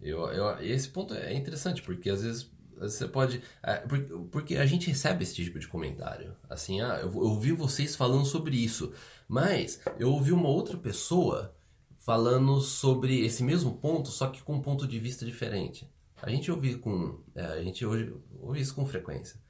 Eu, 0.00 0.20
eu, 0.28 0.60
esse 0.60 0.88
ponto 0.88 1.14
é 1.14 1.34
interessante, 1.34 1.82
porque 1.82 2.08
às 2.08 2.22
vezes 2.22 2.50
você 2.80 3.08
pode. 3.08 3.42
É, 3.62 3.82
porque 4.30 4.56
a 4.56 4.66
gente 4.66 4.88
recebe 4.88 5.24
esse 5.24 5.34
tipo 5.34 5.58
de 5.58 5.66
comentário. 5.66 6.36
Assim, 6.48 6.80
ah, 6.80 7.00
eu, 7.02 7.14
ouvi 7.16 7.52
vocês 7.52 7.96
falando 7.96 8.24
sobre 8.24 8.56
isso, 8.56 8.92
mas 9.26 9.80
eu 9.98 10.10
ouvi 10.10 10.32
uma 10.32 10.48
outra 10.48 10.76
pessoa 10.76 11.54
falando 11.98 12.60
sobre 12.60 13.24
esse 13.24 13.42
mesmo 13.42 13.76
ponto, 13.78 14.08
só 14.08 14.28
que 14.28 14.42
com 14.42 14.54
um 14.54 14.62
ponto 14.62 14.86
de 14.86 14.98
vista 14.98 15.26
diferente. 15.26 15.90
A 16.22 16.30
gente 16.30 16.50
ouve 16.50 16.76
com. 16.76 17.20
É, 17.34 17.44
a 17.44 17.62
gente 17.62 17.84
hoje 17.84 18.14
ouve 18.40 18.60
isso 18.60 18.74
com 18.74 18.86
frequência. 18.86 19.40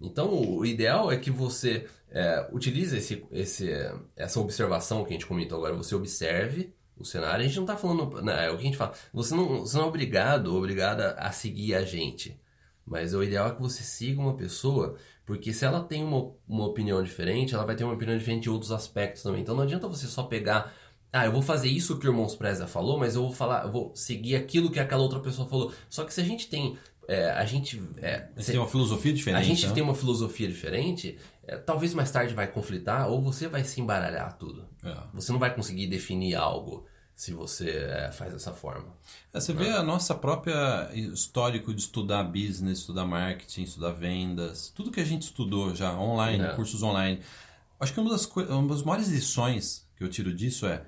Então, 0.00 0.56
o 0.56 0.66
ideal 0.66 1.12
é 1.12 1.16
que 1.16 1.30
você 1.30 1.88
é, 2.10 2.48
utilize 2.52 2.96
esse, 2.96 3.24
esse, 3.30 3.70
essa 4.16 4.40
observação 4.40 5.04
que 5.04 5.10
a 5.10 5.12
gente 5.12 5.26
comentou 5.26 5.58
agora. 5.58 5.76
Você 5.76 5.94
observe 5.94 6.74
o 6.96 7.04
cenário. 7.04 7.44
A 7.44 7.46
gente 7.46 7.56
não 7.56 7.64
está 7.64 7.76
falando. 7.76 8.22
Né, 8.22 8.46
é 8.46 8.50
o 8.50 8.56
que 8.56 8.62
a 8.62 8.66
gente 8.66 8.76
fala. 8.76 8.92
Você 9.12 9.34
não, 9.34 9.60
você 9.60 9.76
não 9.76 9.84
é 9.84 9.88
obrigado, 9.88 10.54
obrigada 10.54 11.12
a 11.12 11.32
seguir 11.32 11.74
a 11.74 11.84
gente. 11.84 12.40
Mas 12.84 13.14
o 13.14 13.22
ideal 13.22 13.48
é 13.48 13.54
que 13.54 13.62
você 13.62 13.82
siga 13.82 14.20
uma 14.20 14.34
pessoa, 14.36 14.96
porque 15.24 15.52
se 15.52 15.64
ela 15.64 15.82
tem 15.82 16.02
uma, 16.02 16.32
uma 16.48 16.66
opinião 16.66 17.02
diferente, 17.02 17.54
ela 17.54 17.64
vai 17.64 17.76
ter 17.76 17.84
uma 17.84 17.94
opinião 17.94 18.18
diferente 18.18 18.44
de 18.44 18.50
outros 18.50 18.72
aspectos 18.72 19.22
também. 19.22 19.42
Então 19.42 19.54
não 19.54 19.62
adianta 19.62 19.88
você 19.88 20.06
só 20.06 20.24
pegar. 20.24 20.72
Ah, 21.12 21.26
eu 21.26 21.32
vou 21.32 21.42
fazer 21.42 21.68
isso 21.68 21.98
que 21.98 22.06
o 22.06 22.10
Irmãos 22.10 22.34
Preza 22.34 22.66
falou, 22.66 22.98
mas 22.98 23.14
eu 23.14 23.22
vou 23.22 23.32
falar, 23.32 23.64
eu 23.64 23.70
vou 23.72 23.94
seguir 23.94 24.34
aquilo 24.34 24.70
que 24.70 24.80
aquela 24.80 25.02
outra 25.02 25.20
pessoa 25.20 25.48
falou. 25.48 25.72
Só 25.88 26.04
que 26.04 26.14
se 26.14 26.20
a 26.22 26.24
gente 26.24 26.48
tem 26.48 26.78
é, 27.08 27.30
a 27.30 27.44
gente. 27.44 27.82
É, 28.00 28.18
tem 28.46 28.58
uma 28.58 28.68
filosofia 28.68 29.12
diferente. 29.12 29.40
A 29.40 29.44
gente 29.44 29.66
né? 29.66 29.72
tem 29.72 29.82
uma 29.82 29.94
filosofia 29.94 30.48
diferente, 30.48 31.18
é, 31.46 31.56
talvez 31.56 31.94
mais 31.94 32.10
tarde 32.10 32.34
vai 32.34 32.46
conflitar, 32.46 33.08
ou 33.08 33.20
você 33.20 33.48
vai 33.48 33.64
se 33.64 33.80
embaralhar 33.80 34.36
tudo. 34.38 34.66
É. 34.84 34.96
Você 35.14 35.32
não 35.32 35.38
vai 35.38 35.54
conseguir 35.54 35.86
definir 35.86 36.34
algo 36.34 36.86
se 37.14 37.32
você 37.32 37.70
é, 37.70 38.10
faz 38.12 38.32
dessa 38.32 38.52
forma. 38.52 38.96
É, 39.32 39.40
você 39.40 39.52
vê 39.52 39.70
a 39.70 39.82
nossa 39.82 40.14
própria 40.14 40.90
histórico 40.94 41.74
de 41.74 41.82
estudar 41.82 42.24
business, 42.24 42.78
estudar 42.80 43.04
marketing, 43.04 43.62
estudar 43.62 43.92
vendas, 43.92 44.72
tudo 44.74 44.90
que 44.90 45.00
a 45.00 45.04
gente 45.04 45.22
estudou 45.22 45.74
já 45.74 45.96
online, 45.98 46.44
é. 46.44 46.54
cursos 46.54 46.82
online. 46.82 47.20
Acho 47.78 47.92
que 47.92 48.00
uma 48.00 48.10
das, 48.10 48.26
uma 48.26 48.68
das 48.68 48.82
maiores 48.82 49.08
lições 49.08 49.86
que 49.96 50.04
eu 50.04 50.08
tiro 50.08 50.32
disso 50.32 50.66
é 50.66 50.84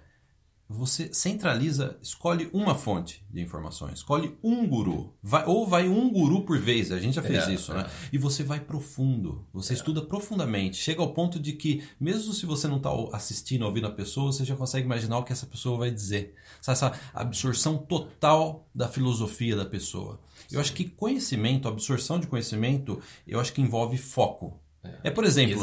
você 0.75 1.13
centraliza, 1.13 1.97
escolhe 2.03 2.51
uma 2.53 2.75
fonte 2.75 3.25
de 3.31 3.41
informações, 3.41 3.95
escolhe 3.95 4.37
um 4.43 4.67
guru, 4.67 5.15
vai, 5.23 5.45
ou 5.47 5.67
vai 5.67 5.89
um 5.89 6.11
guru 6.11 6.43
por 6.43 6.59
vez, 6.59 6.91
a 6.91 6.99
gente 6.99 7.15
já 7.15 7.23
fez 7.23 7.49
É, 7.49 7.55
isso, 7.55 7.73
é. 7.73 7.77
né? 7.77 7.91
E 8.13 8.19
você 8.19 8.43
vai 8.43 8.61
profundo, 8.61 9.47
você 9.53 9.75
estuda 9.75 10.03
profundamente, 10.03 10.77
chega 10.77 11.01
ao 11.01 11.13
ponto 11.15 11.39
de 11.39 11.53
que, 11.53 11.85
mesmo 11.99 12.33
se 12.33 12.45
você 12.45 12.67
não 12.67 12.79
está 12.79 12.91
assistindo, 13.13 13.65
ouvindo 13.65 13.87
a 13.87 13.91
pessoa, 13.91 14.33
você 14.33 14.45
já 14.45 14.57
consegue 14.57 14.85
imaginar 14.85 15.19
o 15.19 15.25
que 15.25 15.33
essa 15.33 15.47
pessoa 15.47 15.79
vai 15.79 15.91
dizer. 15.91 16.35
Essa 16.67 16.93
absorção 17.13 17.79
total 17.79 18.69
da 18.75 18.89
filosofia 18.89 19.57
da 19.57 19.65
pessoa. 19.65 20.21
Eu 20.51 20.61
acho 20.61 20.73
que 20.73 20.85
conhecimento, 20.85 21.69
absorção 21.69 22.19
de 22.19 22.27
conhecimento, 22.27 23.01
eu 23.27 23.39
acho 23.39 23.53
que 23.53 23.63
envolve 23.63 23.97
foco. 23.97 24.61
É, 25.03 25.11
por 25.11 25.25
exemplo, 25.25 25.63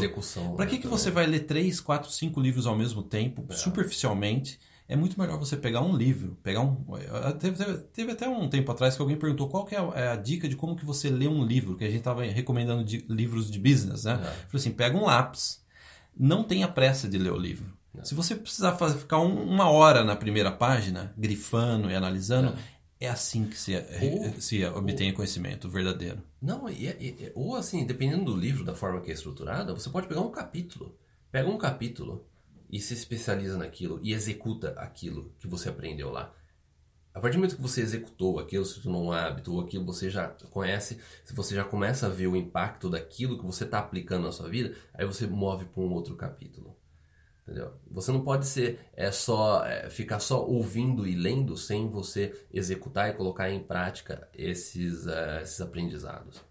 para 0.56 0.66
né, 0.66 0.72
que, 0.72 0.80
que 0.80 0.88
você 0.88 1.12
vai 1.12 1.28
ler 1.28 1.42
três, 1.42 1.80
quatro, 1.80 2.12
cinco 2.12 2.40
livros 2.40 2.66
ao 2.66 2.76
mesmo 2.76 3.04
tempo, 3.04 3.46
superficialmente? 3.54 4.60
É 4.92 4.96
muito 4.98 5.20
melhor 5.20 5.40
você 5.40 5.56
pegar 5.56 5.82
um 5.82 5.96
livro, 5.96 6.38
pegar 6.44 6.62
um. 6.62 6.84
eh, 6.98 7.32
Teve, 7.40 7.58
teve- 7.58 7.78
teve 7.94 8.12
até 8.12 8.28
um 8.28 8.50
tempo 8.50 8.72
atrás 8.72 8.96
que 8.96 9.02
alguém 9.02 9.18
perguntou 9.18 9.48
qual 9.48 9.66
que 9.66 9.74
é 9.74 9.80
a, 9.80 9.84
é 9.96 10.08
a 10.10 10.16
dica 10.16 10.50
de 10.50 10.56
como 10.56 10.76
que 10.76 10.86
você 10.86 11.10
lê 11.10 11.28
um 11.28 11.46
livro, 11.46 11.78
que 11.78 11.84
a 11.84 11.88
gente 11.88 12.00
estava 12.00 12.24
recomendando 12.24 12.84
de- 12.84 13.06
livros 13.10 13.50
de 13.50 13.58
business, 13.58 14.04
né? 14.04 14.14
É. 14.14 14.26
Falei 14.26 14.38
assim, 14.54 14.72
pega 14.72 14.98
um 14.98 15.06
lápis, 15.06 15.64
não 16.18 16.44
tenha 16.44 16.68
pressa 16.68 17.08
de 17.08 17.18
ler 17.18 17.32
o 17.32 17.38
livro. 17.38 17.72
Se 18.04 18.14
você 18.16 18.36
precisar 18.36 18.74
fazer- 18.74 19.00
ficar 19.00 19.20
um- 19.20 19.44
uma 19.44 19.70
hora 19.70 20.04
na 20.04 20.16
primeira 20.16 20.52
página, 20.52 21.14
grifando 21.18 21.90
e 21.90 21.96
analisando, 21.96 22.54
é, 23.00 23.08
assim 23.10 23.46
que 23.46 23.58
se, 23.58 23.74
Ou- 24.02 24.42
se 24.42 24.64
obtém 24.66 25.14
conhecimento 25.14 25.70
verdadeiro. 25.70 26.22
Não, 26.42 26.70
e- 26.70 27.32
ou 27.36 27.56
assim, 27.56 27.86
dependendo 27.86 28.26
do 28.26 28.38
livro, 28.38 28.64
da 28.66 28.74
forma 28.76 29.00
que 29.02 29.10
é 29.10 29.14
estruturada, 29.14 29.74
você 29.74 29.90
pode 29.90 30.08
pegar 30.08 30.22
um 30.22 30.32
capítulo. 30.32 30.98
Pega 31.32 31.50
um 31.50 31.58
capítulo 31.58 32.26
e 32.72 32.80
se 32.80 32.94
especializa 32.94 33.58
naquilo 33.58 34.00
e 34.02 34.14
executa 34.14 34.70
aquilo 34.78 35.34
que 35.40 35.48
você 35.48 35.70
aprendeu 35.70 36.10
lá. 36.10 36.34
A 37.14 37.20
partir 37.20 37.36
do 37.36 37.40
momento 37.40 37.58
que 37.58 37.62
você 37.62 37.82
executou 37.82 38.40
aquilo, 38.40 38.64
se 38.64 38.82
tornou 38.82 39.04
um 39.04 39.12
hábito, 39.12 39.54
ou 39.54 39.60
aquilo 39.60 39.86
você 39.86 40.10
já 40.10 40.30
conhece, 40.50 40.98
se 41.26 41.34
você 41.34 41.54
já 41.54 41.66
começa 41.66 42.08
a 42.08 42.10
ver 42.10 42.28
o 42.28 42.38
impacto 42.38 42.90
daquilo 42.90 43.38
que 43.38 43.46
você 43.46 43.66
está 43.66 43.80
aplicando 43.80 44.24
na 44.24 44.32
sua 44.32 44.48
vida, 44.48 44.74
aí 44.94 45.06
você 45.06 45.28
move 45.28 45.66
para 45.66 45.84
um 45.84 45.92
outro 45.92 46.16
capítulo. 46.16 46.78
Entendeu? 47.44 47.74
Você 47.90 48.14
não 48.14 48.24
pode 48.24 48.46
ser 48.46 48.80
é 48.94 49.12
só 49.12 49.66
é, 49.66 49.90
ficar 49.90 50.20
só 50.20 50.46
ouvindo 50.46 51.06
e 51.06 51.14
lendo 51.14 51.58
sem 51.58 51.90
você 51.90 52.48
executar 52.54 53.10
e 53.10 53.14
colocar 53.14 53.50
em 53.50 53.62
prática 53.62 54.30
esses, 54.34 55.06
é, 55.06 55.42
esses 55.42 55.60
aprendizados. 55.60 56.42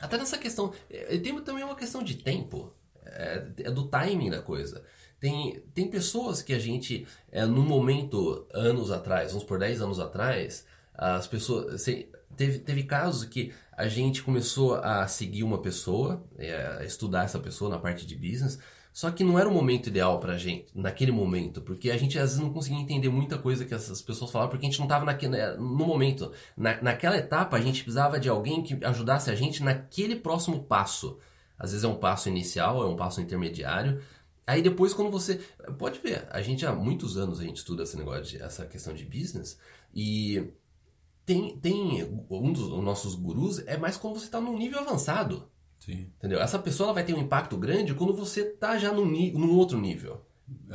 Até 0.00 0.18
nessa 0.18 0.38
questão, 0.38 0.72
é, 0.90 1.16
tem 1.18 1.40
também 1.42 1.62
uma 1.62 1.76
questão 1.76 2.02
de 2.02 2.16
tempo, 2.16 2.74
é, 3.04 3.46
é 3.58 3.70
do 3.70 3.86
timing 3.86 4.30
da 4.30 4.42
coisa. 4.42 4.84
Tem, 5.22 5.60
tem 5.72 5.86
pessoas 5.88 6.42
que 6.42 6.52
a 6.52 6.58
gente, 6.58 7.06
é, 7.30 7.46
no 7.46 7.62
momento, 7.62 8.44
anos 8.52 8.90
atrás, 8.90 9.30
vamos 9.30 9.44
por 9.44 9.56
10 9.56 9.80
anos 9.80 10.00
atrás, 10.00 10.66
as 10.92 11.28
pessoas. 11.28 11.80
se- 11.82 12.08
teve, 12.36 12.58
teve 12.58 12.82
casos 12.82 13.24
que 13.24 13.52
a 13.76 13.86
gente 13.86 14.20
começou 14.20 14.74
a 14.74 15.06
seguir 15.06 15.44
uma 15.44 15.58
pessoa, 15.62 16.24
é, 16.36 16.78
a 16.80 16.84
estudar 16.84 17.22
essa 17.24 17.38
pessoa 17.38 17.70
na 17.70 17.78
parte 17.78 18.04
de 18.04 18.16
business, 18.16 18.58
só 18.92 19.12
que 19.12 19.22
não 19.22 19.38
era 19.38 19.48
o 19.48 19.52
momento 19.52 19.86
ideal 19.86 20.18
pra 20.18 20.36
gente, 20.36 20.66
naquele 20.74 21.12
momento, 21.12 21.60
porque 21.62 21.92
a 21.92 21.96
gente 21.96 22.18
às 22.18 22.30
vezes 22.30 22.38
não 22.42 22.52
conseguia 22.52 22.80
entender 22.80 23.08
muita 23.08 23.38
coisa 23.38 23.64
que 23.64 23.72
essas 23.72 24.02
pessoas 24.02 24.32
falavam, 24.32 24.50
porque 24.50 24.66
a 24.66 24.68
gente 24.68 24.80
não 24.80 24.86
estava 24.86 25.04
naquele, 25.04 25.36
no 25.56 25.86
momento. 25.86 26.32
Na, 26.56 26.82
naquela 26.82 27.16
etapa, 27.16 27.56
a 27.56 27.60
gente 27.60 27.84
precisava 27.84 28.18
de 28.18 28.28
alguém 28.28 28.60
que 28.60 28.84
ajudasse 28.84 29.30
a 29.30 29.36
gente 29.36 29.62
naquele 29.62 30.16
próximo 30.16 30.64
passo. 30.64 31.16
Às 31.56 31.70
vezes 31.70 31.84
é 31.84 31.88
um 31.88 31.94
passo 31.94 32.28
inicial, 32.28 32.82
é 32.82 32.86
um 32.86 32.96
passo 32.96 33.20
intermediário. 33.20 34.00
Aí 34.46 34.60
depois, 34.60 34.92
quando 34.92 35.10
você. 35.10 35.40
Pode 35.78 36.00
ver, 36.00 36.26
a 36.30 36.42
gente 36.42 36.66
há 36.66 36.72
muitos 36.72 37.16
anos 37.16 37.40
a 37.40 37.44
gente 37.44 37.58
estuda 37.58 37.84
esse 37.84 37.96
negócio, 37.96 38.24
de, 38.24 38.42
essa 38.42 38.66
questão 38.66 38.92
de 38.92 39.04
business, 39.04 39.58
e 39.94 40.52
tem, 41.24 41.56
tem 41.58 42.02
um 42.28 42.52
dos 42.52 42.68
nossos 42.82 43.14
gurus 43.14 43.60
é 43.66 43.76
mais 43.76 43.96
quando 43.96 44.18
você 44.18 44.26
está 44.26 44.40
num 44.40 44.58
nível 44.58 44.80
avançado. 44.80 45.48
Sim. 45.78 46.12
Entendeu? 46.18 46.40
Essa 46.40 46.58
pessoa 46.58 46.88
ela 46.88 46.94
vai 46.94 47.04
ter 47.04 47.14
um 47.14 47.20
impacto 47.20 47.56
grande 47.56 47.94
quando 47.94 48.14
você 48.14 48.44
tá 48.44 48.78
já 48.78 48.92
num, 48.92 49.04
num 49.04 49.56
outro 49.56 49.80
nível. 49.80 50.24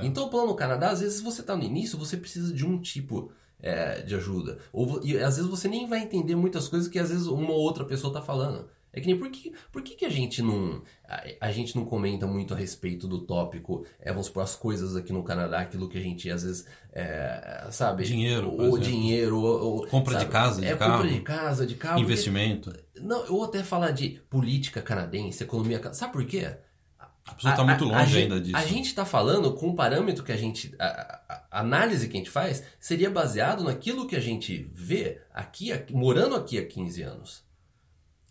Então, 0.02 0.26
o 0.26 0.30
plano 0.30 0.56
Canadá, 0.56 0.90
às 0.90 1.02
vezes 1.02 1.22
você 1.22 1.44
tá 1.44 1.56
no 1.56 1.64
início, 1.64 1.98
você 1.98 2.18
precisa 2.18 2.54
de 2.54 2.66
um 2.66 2.80
tipo 2.80 3.32
é, 3.60 4.02
de 4.02 4.16
ajuda. 4.16 4.60
Ou, 4.72 5.04
e 5.04 5.18
às 5.18 5.38
vezes 5.38 5.50
você 5.50 5.68
nem 5.68 5.88
vai 5.88 6.00
entender 6.00 6.36
muitas 6.36 6.68
coisas 6.68 6.88
que 6.88 7.00
às 7.00 7.10
vezes 7.10 7.28
uma 7.28 7.52
ou 7.52 7.60
outra 7.60 7.86
pessoa 7.86 8.14
tá 8.14 8.22
falando. 8.22 8.70
É 8.98 9.02
que 9.02 9.06
nem 9.08 9.18
por 9.18 9.30
que, 9.30 9.54
por 9.72 9.82
que, 9.84 9.96
que 9.96 10.06
a 10.06 10.10
gente 10.10 10.42
não 10.42 10.82
a, 11.08 11.24
a 11.42 11.52
gente 11.52 11.76
não 11.76 11.86
comenta 11.86 12.26
muito 12.26 12.54
a 12.54 12.58
respeito 12.58 13.08
do 13.08 13.20
tópico, 13.26 13.86
é, 14.00 14.12
vamos 14.12 14.26
supor, 14.28 14.42
as 14.44 14.56
coisas 14.56 14.96
aqui 14.96 15.14
no 15.14 15.24
Canadá, 15.24 15.60
aquilo 15.60 15.88
que 15.88 15.98
a 15.98 16.02
gente 16.02 16.30
às 16.32 16.44
vezes 16.44 16.66
é, 16.92 17.68
sabe, 17.72 18.04
Dinheiro, 18.04 18.52
ou 18.52 18.78
dinheiro, 18.78 19.40
ou, 19.40 19.86
Compra 19.88 20.16
de 20.16 20.22
sabe? 20.22 20.32
casa, 20.32 20.62
de 20.62 20.68
é, 20.68 20.76
carro. 20.76 20.94
compra 21.04 21.10
de 21.14 21.22
casa, 21.22 21.66
de 21.68 21.76
carro, 21.76 21.96
porque- 22.00 22.12
Investimento. 22.12 22.74
não, 23.00 23.32
ou 23.32 23.44
até 23.44 23.64
falar 23.64 23.92
de 23.92 24.20
política 24.30 24.82
canadense, 24.82 25.44
economia. 25.44 25.80
Sabe 25.94 26.14
por 26.14 26.26
quê? 26.26 26.58
A 27.28 27.34
pessoa 27.36 27.52
está 27.52 27.64
muito 27.64 27.84
longe 27.84 28.06
gente- 28.14 28.24
ainda 28.24 28.40
disso. 28.42 28.56
A 28.56 28.66
gente 28.66 28.86
está 28.86 29.06
falando 29.06 29.54
com 29.54 29.68
o 29.70 29.76
parâmetro 29.76 30.24
que 30.24 30.32
a 30.32 30.38
gente. 30.38 30.74
A, 30.80 30.86
a- 30.86 31.48
a 31.52 31.60
análise 31.60 32.08
que 32.08 32.16
a 32.16 32.20
gente 32.20 32.30
faz 32.30 32.64
seria 32.80 33.10
baseado 33.10 33.64
naquilo 33.64 34.08
que 34.08 34.16
a 34.16 34.20
gente 34.20 34.70
vê 34.74 35.20
aqui, 35.34 35.72
aqui- 35.72 35.94
morando 35.94 36.36
aqui 36.36 36.58
há 36.58 36.66
15 36.66 37.02
anos. 37.02 37.46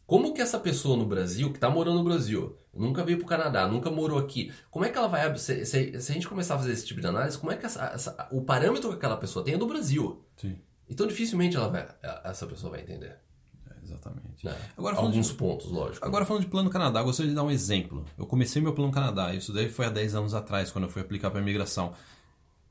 Como 0.07 0.33
que 0.33 0.41
essa 0.41 0.59
pessoa 0.61 0.97
no 0.97 1.05
Brasil, 1.05 1.51
que 1.51 1.57
está 1.57 1.69
morando 1.69 1.99
no 1.99 2.05
Brasil, 2.05 2.57
nunca 2.73 3.03
veio 3.05 3.19
para 3.19 3.25
o 3.25 3.29
Canadá, 3.29 3.67
nunca 3.67 3.91
morou 3.91 4.19
aqui, 4.19 4.53
como 4.71 4.85
é 4.85 4.89
que 4.89 4.97
ela 4.97 5.09
vai. 5.09 5.37
Se, 5.37 5.65
se- 5.67 6.01
se 6.01 6.13
a 6.13 6.15
gente 6.15 6.29
começar 6.29 6.55
a 6.55 6.59
fazer 6.59 6.73
esse 6.73 6.87
tipo 6.87 7.01
de 7.01 7.07
análise, 7.09 7.37
como 7.39 7.51
é 7.51 7.57
que 7.57 7.67
essa- 7.67 7.87
essa- 7.87 8.29
o 8.31 8.43
parâmetro 8.43 8.89
que 8.91 8.95
aquela 8.97 9.17
pessoa 9.17 9.45
tem 9.45 9.55
é 9.55 9.59
do 9.59 9.67
Brasil? 9.67 10.23
Sim, 10.37 10.57
Então 10.89 11.07
dificilmente 11.09 11.57
ela 11.57 11.69
vai, 11.69 11.89
essa 12.25 12.47
pessoa 12.47 12.71
vai 12.71 12.83
entender. 12.83 13.19
é, 13.69 13.85
exatamente. 13.85 14.45
né? 14.45 14.55
Agora, 14.79 14.97
Alguns 14.97 15.27
de- 15.29 15.35
pontos, 15.35 15.71
lógico. 15.73 16.07
Agora 16.07 16.25
falando 16.25 16.43
de 16.45 16.49
Plano 16.51 16.71
Canadá, 16.71 17.01
eu 17.01 17.05
gostaria 17.05 17.31
de 17.31 17.35
dar 17.35 17.43
um 17.43 17.51
exemplo. 17.51 18.05
Eu 18.17 18.27
comecei 18.27 18.63
meu 18.63 18.73
Plano 18.75 18.93
Canadá, 18.93 19.35
isso 19.35 19.53
daí 19.53 19.69
foi 19.69 19.87
há 19.87 19.91
10 19.91 20.15
anos 20.15 20.35
atrás, 20.35 20.71
quando 20.71 20.85
eu 20.85 20.91
fui 20.91 21.03
aplicar 21.03 21.31
para 21.33 21.41
imigração. 21.41 21.93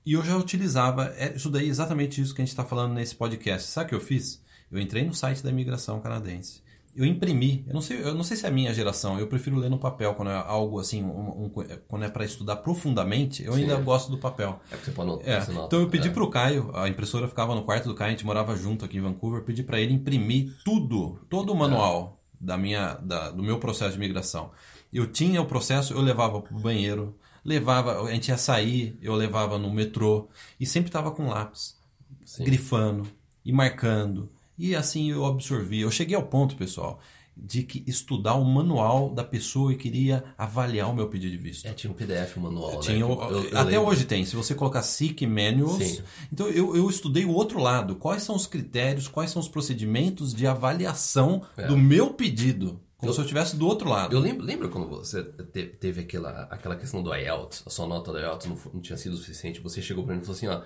E 0.06 0.14
eu 0.14 0.24
já 0.24 0.38
utilizava, 0.38 1.08
é, 1.18 1.36
isso 1.36 1.50
daí 1.50 1.66
é 1.66 1.70
exatamente 1.70 2.22
isso 2.22 2.34
que 2.34 2.42
a 2.42 2.46
gente 2.46 2.52
está 2.54 2.64
falando 2.64 2.94
nesse 2.94 3.16
podcast. 3.16 3.68
Sabe 3.70 3.88
o 3.88 3.90
que 3.90 3.96
eu 3.96 4.00
fiz? 4.00 4.42
Eu 4.72 4.80
entrei 4.80 5.04
no 5.04 5.14
site 5.14 5.44
da 5.44 5.50
imigração 5.50 6.00
canadense. 6.00 6.62
Eu 6.96 7.06
imprimi, 7.06 7.66
eu 7.68 7.74
não 7.74 7.82
sei, 7.82 8.02
eu 8.02 8.14
não 8.16 8.24
sei 8.24 8.38
se 8.38 8.46
é 8.46 8.50
a 8.50 8.52
minha 8.52 8.74
geração, 8.74 9.20
eu 9.20 9.28
prefiro 9.28 9.58
ler 9.58 9.70
no 9.70 9.78
papel 9.78 10.14
quando 10.16 10.32
é 10.32 10.36
algo 10.36 10.80
assim, 10.80 11.04
um- 11.04 11.46
um- 11.46 11.52
quando 11.90 12.06
é 12.06 12.10
para 12.10 12.24
estudar 12.24 12.56
profundamente, 12.58 13.44
eu 13.44 13.54
ainda 13.54 13.76
Sim. 13.78 13.84
gosto 13.84 14.10
do 14.10 14.18
papel. 14.18 14.62
É 14.72 14.78
que 14.78 14.86
você 14.86 14.92
pode 14.92 15.10
notar. 15.10 15.28
É, 15.28 15.42
você 15.42 15.52
nota. 15.52 15.66
então 15.68 15.82
eu 15.82 15.90
pedi 15.90 16.08
É. 16.08 16.12
pro 16.12 16.30
Caio, 16.30 16.72
a 16.74 16.88
impressora 16.88 17.28
ficava 17.28 17.54
no 17.54 17.64
quarto 17.64 17.90
do 17.90 17.96
Caio, 17.96 18.10
a 18.10 18.12
gente 18.12 18.26
morava 18.26 18.56
junto 18.56 18.86
aqui 18.86 18.98
em 18.98 19.02
Vancouver, 19.02 19.44
pedi 19.44 19.62
para 19.62 19.80
ele 19.80 19.94
imprimir 19.94 20.56
tudo, 20.64 21.20
todo 21.30 21.52
o 21.52 21.56
manual 21.56 22.22
da 22.40 22.58
minha, 22.58 22.94
da- 22.96 23.30
do 23.32 23.44
meu 23.44 23.60
processo 23.60 23.92
de 23.92 23.98
imigração. 23.98 24.52
Eu 24.94 25.06
tinha 25.08 25.42
o 25.42 25.46
processo, 25.46 25.94
eu 25.94 26.00
levava 26.02 26.42
pro 26.42 26.58
banheiro, 26.58 27.16
levava, 27.44 28.02
a 28.04 28.12
gente 28.12 28.30
ia 28.30 28.38
sair, 28.38 28.98
eu 29.02 29.16
levava 29.16 29.58
no 29.58 29.70
metrô 29.74 30.30
e 30.58 30.66
sempre 30.66 30.90
tava 30.92 31.12
com 31.12 31.28
lápis, 31.28 31.76
Sim. 32.24 32.46
grifando 32.46 33.06
e 33.44 33.52
marcando. 33.52 34.30
E 34.58 34.76
assim 34.76 35.12
eu 35.12 35.26
absorvi. 35.26 35.82
Eu 35.82 35.92
cheguei 35.92 36.16
ao 36.16 36.24
ponto, 36.24 36.56
pessoal, 36.56 37.00
de 37.36 37.64
que 37.64 37.84
estudar 37.86 38.36
o 38.36 38.46
manual 38.46 39.10
da 39.10 39.24
pessoa 39.24 39.74
e 39.74 39.76
queria 39.76 40.24
avaliar 40.38 40.90
o 40.90 40.96
meu 40.96 41.10
pedido 41.10 41.32
de 41.32 41.38
visto. 41.38 41.66
É, 41.66 41.74
tinha 41.74 41.92
um 41.92 41.94
PDF 41.94 42.38
manual, 42.38 42.80
Tinha, 42.80 42.96
né? 42.96 43.02
Eu- 43.04 43.22
eu 43.52 43.58
até 43.58 43.72
lembro. 43.72 43.88
hoje 43.90 44.06
tem. 44.06 44.24
Se 44.26 44.36
você 44.36 44.56
colocar 44.56 44.82
SIC 44.82 45.28
Manuals. 45.28 45.84
Sim. 45.84 46.02
Então 46.32 46.48
eu, 46.48 46.76
eu 46.76 46.90
estudei 46.90 47.26
o 47.26 47.32
outro 47.34 47.60
lado. 47.60 47.96
Quais 47.98 48.24
são 48.24 48.36
os 48.36 48.48
critérios, 48.48 49.08
quais 49.10 49.32
são 49.32 49.42
os 49.42 49.50
procedimentos 49.50 50.34
de 50.34 50.48
avaliação 50.48 51.42
É. 51.58 51.68
do 51.68 51.78
meu 51.78 52.14
pedido. 52.14 52.80
Como 52.98 53.12
se 53.12 53.20
eu 53.20 53.24
estivesse 53.24 53.58
do 53.58 53.68
outro 53.68 53.90
lado. 53.90 54.16
Eu 54.16 54.20
lembro, 54.22 54.44
lembra 54.46 54.70
quando 54.70 54.88
você 54.88 55.22
te- 55.22 55.66
teve 55.68 56.02
aquela, 56.02 56.44
aquela 56.50 56.78
questão 56.78 57.04
do 57.04 57.14
IELTS, 57.14 57.62
a 57.66 57.70
sua 57.70 57.86
nota 57.86 58.12
do 58.14 58.18
IELTS 58.18 58.48
não, 58.48 58.58
não 58.74 58.80
tinha 58.82 58.98
sido 58.98 59.18
suficiente, 59.18 59.60
você 59.60 59.82
chegou 59.82 60.06
pra 60.06 60.16
mim 60.16 60.22
e 60.22 60.26
falou 60.26 60.38
assim, 60.38 60.48
ó, 60.48 60.62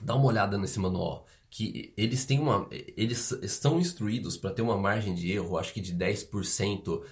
dá 0.00 0.14
uma 0.14 0.26
olhada 0.26 0.58
nesse 0.58 0.78
manual, 0.78 1.26
que 1.52 1.92
eles 1.98 2.24
têm 2.24 2.40
uma, 2.40 2.66
eles 2.96 3.30
estão 3.42 3.78
instruídos 3.78 4.38
para 4.38 4.54
ter 4.54 4.62
uma 4.62 4.78
margem 4.78 5.14
de 5.14 5.30
erro, 5.30 5.58
acho 5.58 5.74
que 5.74 5.82
de 5.82 5.94
10% 5.94 7.04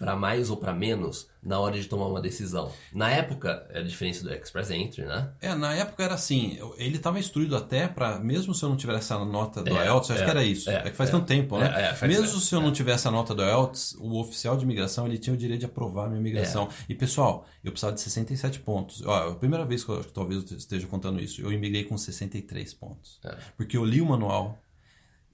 para 0.00 0.16
mais 0.16 0.48
ou 0.48 0.56
para 0.56 0.72
menos 0.72 1.28
na 1.42 1.60
hora 1.60 1.78
de 1.78 1.86
tomar 1.86 2.06
uma 2.06 2.22
decisão. 2.22 2.72
Na 2.90 3.10
época, 3.10 3.66
é 3.68 3.80
a 3.80 3.82
diferença 3.82 4.24
do 4.24 4.32
Express 4.32 4.70
Entry, 4.70 5.04
né? 5.04 5.30
É, 5.42 5.54
na 5.54 5.74
época 5.74 6.02
era 6.02 6.14
assim, 6.14 6.58
ele 6.78 6.96
estava 6.96 7.18
instruído 7.18 7.54
até 7.54 7.86
para, 7.86 8.18
mesmo 8.18 8.54
se 8.54 8.62
eu 8.62 8.70
não 8.70 8.78
tivesse 8.78 9.12
a 9.12 9.22
nota 9.22 9.62
do 9.62 9.76
É, 9.76 9.84
IELTS, 9.84 10.10
acho 10.10 10.22
é, 10.22 10.24
que 10.24 10.30
era 10.30 10.42
isso. 10.42 10.70
É, 10.70 10.74
é, 10.76 10.82
que 10.90 10.96
faz 10.96 11.10
é. 11.10 11.12
tanto 11.12 11.26
tempo, 11.26 11.58
né? 11.58 11.70
É, 11.76 11.82
é, 11.90 11.94
faz- 11.94 12.10
mesmo 12.10 12.38
é, 12.38 12.40
se 12.40 12.54
eu 12.54 12.62
não 12.62 12.72
tivesse 12.72 13.06
a 13.08 13.10
nota 13.10 13.34
do 13.34 13.42
IELTS, 13.42 13.94
o 14.00 14.18
oficial 14.18 14.56
de 14.56 14.64
imigração 14.64 15.06
ele 15.06 15.18
tinha 15.18 15.34
o 15.34 15.36
direito 15.36 15.60
de 15.60 15.66
aprovar 15.66 16.06
a 16.06 16.08
minha 16.08 16.20
imigração. 16.20 16.64
É. 16.64 16.84
E 16.88 16.94
pessoal, 16.94 17.46
eu 17.62 17.70
precisava 17.70 17.94
de 17.94 18.00
67 18.00 18.60
pontos. 18.60 19.02
Ó, 19.04 19.28
é 19.28 19.32
a 19.32 19.34
primeira 19.34 19.66
vez 19.66 19.84
que 19.84 19.90
eu 19.90 20.00
que 20.02 20.12
talvez 20.14 20.50
eu 20.50 20.56
esteja 20.56 20.86
contando 20.86 21.20
isso, 21.20 21.42
eu 21.42 21.52
imigrei 21.52 21.84
com 21.84 21.98
63 21.98 22.72
pontos. 22.72 23.20
É. 23.22 23.36
Porque 23.54 23.76
eu 23.76 23.84
li 23.84 24.00
o 24.00 24.06
manual, 24.06 24.58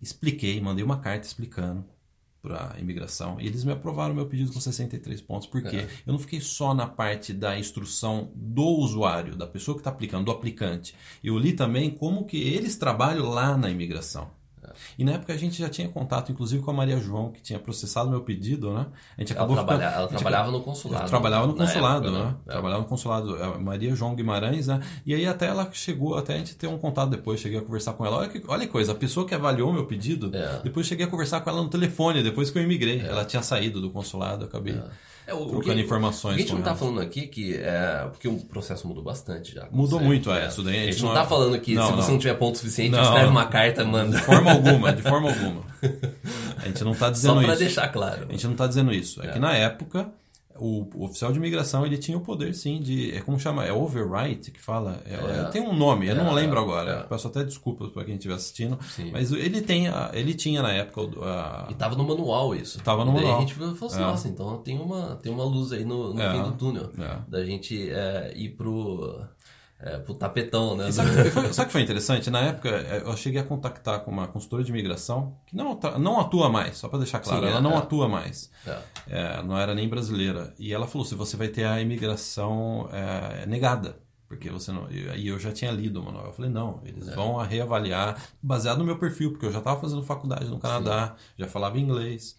expliquei, 0.03 0.61
mandei 0.61 0.85
uma 0.85 0.99
carta 0.99 1.25
explicando. 1.25 1.85
Para 2.47 2.77
imigração 2.79 3.41
e 3.41 3.47
eles 3.47 3.65
me 3.65 3.73
aprovaram 3.73 4.15
meu 4.15 4.27
pedido 4.27 4.53
com 4.53 4.61
63 4.61 5.21
pontos. 5.21 5.49
Por 5.49 5.61
quê? 5.63 5.79
É. 5.79 5.89
Eu 6.07 6.13
não 6.13 6.19
fiquei 6.19 6.41
só 6.41 6.73
na 6.73 6.87
parte 6.87 7.33
da 7.33 7.59
instrução 7.59 8.31
do 8.37 8.65
usuário, 8.65 9.35
da 9.35 9.49
pessoa 9.49 9.75
que 9.75 9.81
está 9.81 9.91
aplicando, 9.91 10.27
do 10.27 10.31
aplicante. 10.31 10.95
Eu 11.25 11.37
li 11.37 11.53
também 11.53 11.91
como 11.91 12.25
que 12.25 12.37
eles 12.37 12.77
trabalham 12.77 13.29
lá 13.29 13.57
na 13.57 13.69
imigração. 13.69 14.31
E 14.99 15.05
na 15.05 15.13
época 15.13 15.33
a 15.33 15.37
gente 15.37 15.59
já 15.59 15.69
tinha 15.69 15.89
contato, 15.89 16.31
inclusive, 16.33 16.63
com 16.63 16.71
a 16.71 16.75
Maria 16.75 16.99
João, 16.99 17.31
que 17.33 17.41
tinha 17.43 17.59
processado 17.59 18.11
meu 18.11 18.21
pedido, 18.21 18.73
né? 18.73 18.87
A 19.17 19.21
gente 19.21 19.33
Ela, 19.33 19.41
acabou 19.41 19.57
trabalha- 19.57 19.79
ficando- 19.79 19.95
ela 19.97 20.07
a 20.07 20.09
gente 20.11 20.19
trabalhava 20.19 20.51
no 20.51 20.61
consulado. 20.63 21.01
ela 21.01 21.09
trabalhava 21.09 21.47
no 21.47 21.55
consulado, 21.55 22.09
época, 22.09 22.25
né? 22.25 22.35
É. 22.47 22.51
Trabalhava 22.53 22.83
no 22.83 22.89
consulado. 22.89 23.43
a 23.43 23.59
Maria 23.59 23.95
João 23.95 24.15
Guimarães, 24.15 24.67
né? 24.67 24.81
E 25.05 25.15
aí 25.15 25.27
até 25.27 25.47
ela 25.47 25.69
chegou, 25.73 26.17
até 26.17 26.35
a 26.35 26.39
gente 26.39 26.55
ter 26.57 26.67
um 26.67 26.79
contato 26.79 27.11
depois, 27.11 27.41
cheguei 27.41 27.59
a 27.59 27.63
conversar 27.63 27.93
com 27.95 28.05
ela. 28.07 28.17
Olha 28.19 28.29
que, 28.29 28.43
olha 28.49 28.67
que 28.67 28.73
coisa, 28.73 28.93
a 28.93 28.95
pessoa 28.95 29.27
que 29.27 29.35
avaliou 29.35 29.73
meu 29.73 29.87
pedido, 29.87 30.31
É. 30.35 30.61
depois 30.63 30.87
cheguei 30.87 31.07
a 31.07 31.09
conversar 31.09 31.41
com 31.41 31.51
ela 31.51 31.63
no 31.63 31.69
telefone, 31.69 32.23
depois 32.23 32.51
que 32.51 32.59
eu 32.59 32.63
imigrei. 32.63 33.01
Ela 33.01 33.25
tinha 33.25 33.43
saído 33.43 33.81
do 33.81 33.91
consulado, 33.91 34.45
eu 34.45 34.49
acabei 34.49 34.75
É, 34.75 34.83
o- 35.35 35.43
o 35.43 35.47
trocando 35.49 35.75
que- 35.77 35.81
informações 35.83 36.35
a 36.35 36.39
gente 36.39 36.53
não 36.53 36.63
tá 36.63 36.71
ela. 36.71 36.79
falando 36.79 37.01
aqui 37.01 37.27
que 37.27 37.55
é. 37.57 38.07
Porque 38.13 38.29
o 38.29 38.37
processo 38.45 38.87
mudou 38.87 39.03
bastante 39.03 39.55
já. 39.55 39.67
Mudou 39.71 39.99
Certo? 39.99 40.05
muito, 40.07 40.31
é, 40.33 40.47
isso 40.49 40.63
daí 40.63 40.75
a 40.75 40.77
A 40.77 40.83
gente 40.85 40.93
gente 40.93 41.03
não 41.03 41.09
não- 41.09 41.17
tá 41.23 41.25
falando 41.27 41.61
que 41.61 41.75
Não, 41.75 41.87
se 41.87 41.93
você 41.93 42.03
não. 42.03 42.13
não 42.13 42.19
tiver 42.19 42.35
ponto 42.35 42.59
suficiente, 42.59 42.91
Não. 42.93 43.03
escreve 43.03 43.27
uma 43.29 43.47
carta, 43.47 43.85
manda. 43.85 44.17
De 44.17 44.23
forma 44.23 44.53
alguma, 44.53 44.93
de 44.93 45.03
forma 45.03 45.29
alguma. 45.29 45.63
A 46.63 46.67
gente 46.67 46.85
não 46.85 46.93
tá 46.93 46.99
Só 47.07 47.11
dizendo 47.11 47.41
pra 47.43 47.53
isso. 47.53 47.59
deixar 47.61 47.89
claro. 47.89 48.27
A 48.29 48.33
gente 48.33 48.45
não 48.45 48.53
está 48.53 48.67
dizendo 48.67 48.93
isso. 48.93 49.23
É, 49.23 49.29
que 49.29 49.39
na 49.39 49.53
época 49.55 50.09
o, 50.59 50.89
o 50.95 51.05
oficial 51.05 51.33
de 51.33 51.39
imigração 51.39 51.85
ele 51.87 51.99
tinha 51.99 52.17
o 52.17 52.21
poder 52.21 52.55
sim 52.55 52.81
de 52.81 53.13
é 53.15 53.21
como 53.21 53.39
chama 53.39 53.65
é 53.65 53.73
override 53.73 54.51
que 54.51 54.61
fala 54.61 55.01
É, 55.05 55.15
É. 55.15 55.45
tem 55.51 55.63
um 55.63 55.75
nome 55.75 56.07
eu 56.09 56.15
não 56.15 56.29
É, 56.31 56.33
lembro 56.35 56.59
agora 56.61 56.91
é. 56.91 57.03
peço 57.05 57.27
até 57.29 57.43
desculpas 57.45 57.91
para 57.91 58.05
quem 58.05 58.15
estiver 58.15 58.35
assistindo 58.35 58.79
Sim. 58.95 59.11
mas 59.13 59.31
ele 59.33 59.61
tem 59.63 59.87
ele 60.13 60.35
tinha 60.35 60.63
na 60.63 60.73
época 60.73 61.03
a, 61.25 61.69
E 61.71 61.75
tava 61.75 61.95
no 61.97 62.05
manual 62.05 62.55
isso. 62.55 62.79
Tava 62.81 63.05
no 63.05 63.13
e 63.13 63.15
daí 63.15 63.23
manual. 63.25 63.39
a 63.39 63.41
gente 63.41 63.55
falou 63.55 63.73
assim, 63.73 63.97
É. 63.99 64.01
nossa, 64.07 64.29
então 64.29 64.59
tem 64.59 64.79
uma, 64.79 65.17
tem 65.17 65.33
uma 65.33 65.45
luz 65.45 65.73
aí 65.73 65.85
no, 65.85 66.13
no 66.15 66.21
É. 66.21 66.33
fim 66.33 66.43
do 66.43 66.53
túnel. 66.53 66.91
É. 66.99 67.19
Da 67.29 67.45
gente 67.45 67.91
é, 67.91 68.33
ir 68.37 68.51
pro, 68.51 69.21
é, 69.87 69.99
pro 69.99 70.15
tapetão, 70.15 70.77
né? 70.77 70.91
Sabe, 70.91 71.11
o 71.11 71.15
que 71.23 71.31
foi, 71.31 71.53
sabe 71.53 71.67
que 71.67 71.73
foi 71.73 71.81
interessante? 71.83 72.29
Na 72.29 72.41
época, 72.41 72.69
eh, 72.69 73.03
eu 73.07 73.17
cheguei 73.17 73.41
a 73.41 73.45
contactar 73.45 74.01
com 74.01 74.11
uma 74.11 74.27
consultora 74.27 74.65
de 74.65 74.71
imigração 74.71 75.37
que 75.47 75.55
não, 75.55 75.79
não 75.99 76.19
atua 76.19 76.49
mais, 76.49 76.77
só 76.77 76.89
para 76.89 76.99
deixar 76.99 77.21
claro, 77.21 77.43
Sim, 77.43 77.49
ela 77.51 77.59
é, 77.59 77.63
não 77.63 77.75
é. 77.75 77.77
atua 77.77 78.09
mais. 78.09 78.51
É. 78.67 78.79
É, 79.09 79.43
não 79.45 79.57
era 79.57 79.75
nem 79.77 79.89
brasileira. 79.89 80.53
E 80.59 80.75
ela 80.75 80.89
falou: 80.89 81.05
se 81.07 81.15
você 81.15 81.37
vai 81.37 81.47
ter 81.49 81.65
a 81.65 81.81
imigração 81.81 82.89
é, 82.93 83.47
negada. 83.47 84.05
Porque 84.29 84.51
você 84.51 84.73
não. 84.73 84.91
E 84.91 85.29
eu 85.29 85.39
já 85.39 85.53
tinha 85.53 85.71
lido 85.71 86.01
o 86.01 86.05
manual. 86.05 86.27
Eu 86.27 86.33
falei: 86.33 86.51
não, 86.51 86.81
É. 86.85 86.89
eles 86.89 87.15
vão 87.15 87.37
reavaliar 87.37 88.21
baseado 88.43 88.79
no 88.79 88.85
meu 88.85 88.99
perfil, 88.99 89.31
porque 89.31 89.47
eu 89.47 89.53
já 89.53 89.59
estava 89.59 89.81
fazendo 89.81 90.03
faculdade 90.03 90.47
no 90.47 90.59
Canadá, 90.59 91.15
já 91.39 91.47
falava 91.47 91.79
inglês. 91.79 92.37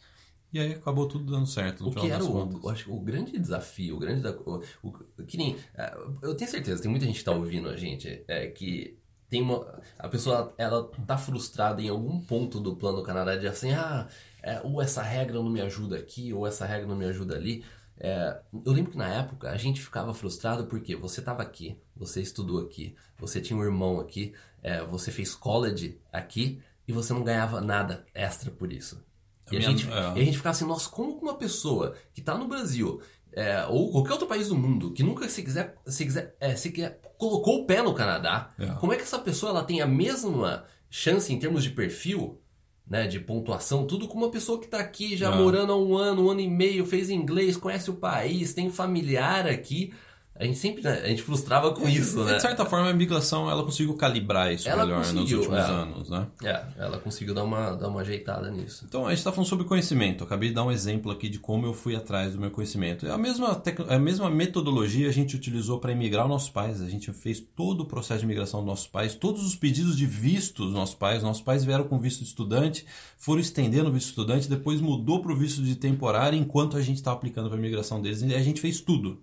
E 0.57 0.59
aí 0.59 0.73
acabou 0.73 1.07
tudo 1.07 1.31
dando 1.31 1.45
certo. 1.47 1.83
No 1.83 1.89
O 1.89 1.93
que 1.93 1.99
final 2.01 2.15
era 2.15 2.23
o, 2.25 2.69
acho, 2.69 2.85
que 2.85 2.91
o 2.91 2.99
grande 2.99 3.37
desafio, 3.37 3.95
o 3.95 3.99
grande 3.99 4.21
da, 4.21 4.31
o, 4.31 4.61
o- 4.83 5.23
que 5.25 5.37
nem, 5.37 5.55
é, 5.75 5.93
eu 6.21 6.35
tenho 6.35 6.49
certeza, 6.49 6.81
tem 6.81 6.89
muita 6.89 7.05
gente 7.05 7.19
que 7.19 7.25
tá 7.25 7.31
ouvindo 7.31 7.69
a 7.69 7.75
gente, 7.77 8.23
é 8.27 8.47
que 8.47 8.97
tem 9.29 9.41
uma, 9.41 9.81
a 9.99 10.07
pessoa 10.07 10.53
ela 10.57 10.89
tá 11.05 11.17
frustrada 11.17 11.81
em 11.81 11.89
algum 11.89 12.19
ponto 12.19 12.59
do 12.59 12.75
plano 12.75 13.03
Canadá 13.03 13.35
de 13.35 13.47
assim, 13.47 13.71
ah, 13.71 14.07
é, 14.41 14.61
ou 14.63 14.81
essa 14.81 15.01
regra 15.01 15.35
não 15.35 15.49
me 15.49 15.61
ajuda 15.61 15.97
aqui, 15.97 16.33
ou 16.33 16.47
essa 16.47 16.65
regra 16.65 16.87
não 16.87 16.95
me 16.95 17.05
ajuda 17.05 17.35
ali. 17.35 17.63
É, 17.99 18.39
eu 18.65 18.71
lembro 18.71 18.91
que 18.91 18.97
na 18.97 19.07
época 19.09 19.49
a 19.49 19.57
gente 19.57 19.81
ficava 19.81 20.13
frustrado 20.13 20.67
porque 20.67 20.95
você 20.95 21.19
estava 21.19 21.41
aqui, 21.41 21.77
você 21.95 22.21
estudou 22.21 22.59
aqui, 22.61 22.95
você 23.17 23.41
tinha 23.41 23.57
um 23.57 23.63
irmão 23.63 23.99
aqui, 23.99 24.33
é, 24.61 24.83
você 24.83 25.11
fez 25.11 25.33
college 25.35 25.99
aqui 26.11 26.61
e 26.87 26.93
você 26.93 27.11
não 27.13 27.23
ganhava 27.23 27.59
nada 27.59 28.05
extra 28.13 28.51
por 28.51 28.71
isso. 28.71 29.03
E 29.51 29.55
a, 29.55 29.59
minha- 29.59 29.71
gente, 29.71 29.87
é. 29.91 30.13
e 30.15 30.21
a 30.21 30.25
gente 30.25 30.37
ficava 30.37 30.55
assim, 30.55 30.65
nossa, 30.65 30.89
como 30.89 31.17
uma 31.19 31.35
pessoa 31.35 31.95
que 32.13 32.21
tá 32.21 32.37
no 32.37 32.47
Brasil, 32.47 33.01
é, 33.33 33.65
ou 33.67 33.91
qualquer 33.91 34.13
outro 34.13 34.27
país 34.27 34.47
do 34.49 34.55
mundo, 34.57 34.91
que 34.93 35.03
nunca 35.03 35.27
se 35.29 35.43
quiser, 35.43 35.75
se 35.85 36.03
quiser, 36.05 36.35
é, 36.39 36.55
se 36.55 36.71
quer, 36.71 36.99
colocou 37.17 37.61
o 37.61 37.65
pé 37.65 37.81
no 37.81 37.93
Canadá, 37.93 38.49
É. 38.59 38.67
como 38.79 38.93
é 38.93 38.95
que 38.95 39.03
essa 39.03 39.19
pessoa 39.19 39.51
ela 39.51 39.63
tem 39.63 39.81
a 39.81 39.87
mesma 39.87 40.65
chance 40.89 41.31
em 41.33 41.37
termos 41.39 41.63
de 41.63 41.69
perfil, 41.71 42.41
né, 42.89 43.05
de 43.05 43.19
pontuação, 43.19 43.85
tudo 43.85 44.07
com 44.07 44.17
uma 44.17 44.29
pessoa 44.31 44.59
que 44.59 44.67
tá 44.67 44.79
aqui 44.79 45.15
já 45.17 45.31
É. 45.33 45.37
morando 45.37 45.73
há 45.73 45.77
um 45.77 45.97
ano, 45.97 46.25
um 46.25 46.29
ano 46.31 46.39
e 46.39 46.47
meio, 46.49 46.85
fez 46.85 47.09
inglês, 47.09 47.57
conhece 47.57 47.89
o 47.91 47.95
país, 47.95 48.53
tem 48.53 48.69
familiar 48.69 49.45
aqui. 49.45 49.93
A 50.39 50.45
gente 50.45 50.59
sempre, 50.59 50.83
né, 50.83 51.01
a 51.03 51.07
gente 51.07 51.23
frustrava 51.23 51.71
com 51.73 51.89
isso, 51.89 52.23
né? 52.23 52.35
De 52.35 52.41
certa 52.41 52.63
forma, 52.65 52.87
a 52.87 52.91
imigração 52.91 53.49
ela 53.49 53.63
conseguiu 53.63 53.95
calibrar 53.95 54.53
isso 54.53 54.69
Ela 54.69 54.85
melhor 54.85 54.99
nos 54.99 55.31
últimos 55.31 55.47
é. 55.47 55.61
anos, 55.61 56.09
né? 56.09 56.27
É, 56.43 56.63
ela 56.77 56.99
conseguiu 56.99 57.33
dar 57.33 57.43
uma, 57.43 57.71
dar 57.71 57.87
uma 57.87 58.01
ajeitada 58.01 58.51
nisso. 58.51 58.85
Então, 58.87 59.07
a 59.07 59.09
gente 59.09 59.17
está 59.17 59.31
falando 59.31 59.49
sobre 59.49 59.65
conhecimento. 59.65 60.21
Eu 60.21 60.27
acabei 60.27 60.49
de 60.49 60.55
dar 60.55 60.63
um 60.63 60.71
exemplo 60.71 61.11
aqui 61.11 61.27
de 61.27 61.39
como 61.39 61.65
eu 61.65 61.73
fui 61.73 61.95
atrás 61.95 62.33
do 62.33 62.39
meu 62.39 62.51
conhecimento. 62.51 63.07
É 63.07 63.11
A 63.11 63.17
mesma, 63.17 63.55
tec... 63.55 63.79
a 63.89 63.97
mesma 63.97 64.29
metodologia 64.29 65.09
a 65.09 65.11
gente 65.11 65.35
utilizou 65.35 65.79
para 65.79 65.91
imigrar 65.91 66.25
os 66.25 66.29
nossos 66.29 66.49
pais. 66.49 66.81
A 66.81 66.89
gente 66.89 67.11
fez 67.11 67.39
todo 67.39 67.81
o 67.81 67.85
processo 67.85 68.19
de 68.19 68.25
imigração 68.25 68.59
dos 68.59 68.67
nossos 68.67 68.87
pais, 68.87 69.15
todos 69.15 69.43
os 69.43 69.55
pedidos 69.55 69.97
de 69.97 70.05
visto 70.05 70.65
dos 70.65 70.73
nossos 70.73 70.93
pais. 70.93 71.23
Nossos 71.23 71.41
pais 71.41 71.65
vieram 71.65 71.85
com 71.85 71.97
visto 71.97 72.19
de 72.19 72.25
estudante, 72.25 72.85
foram 73.17 73.41
estendendo 73.41 73.89
o 73.89 73.91
visto 73.91 74.05
de 74.05 74.11
estudante, 74.11 74.47
depois 74.47 74.81
mudou 74.81 75.19
para 75.19 75.31
o 75.31 75.35
visto 75.35 75.63
de 75.63 75.75
temporário 75.75 76.37
enquanto 76.37 76.77
a 76.77 76.81
gente 76.81 76.97
estava 76.97 77.17
aplicando 77.17 77.49
para 77.49 77.57
a 77.57 77.59
imigração 77.59 77.99
deles. 77.99 78.21
E 78.21 78.35
a 78.35 78.41
gente 78.41 78.61
fez 78.61 78.79
tudo. 78.81 79.19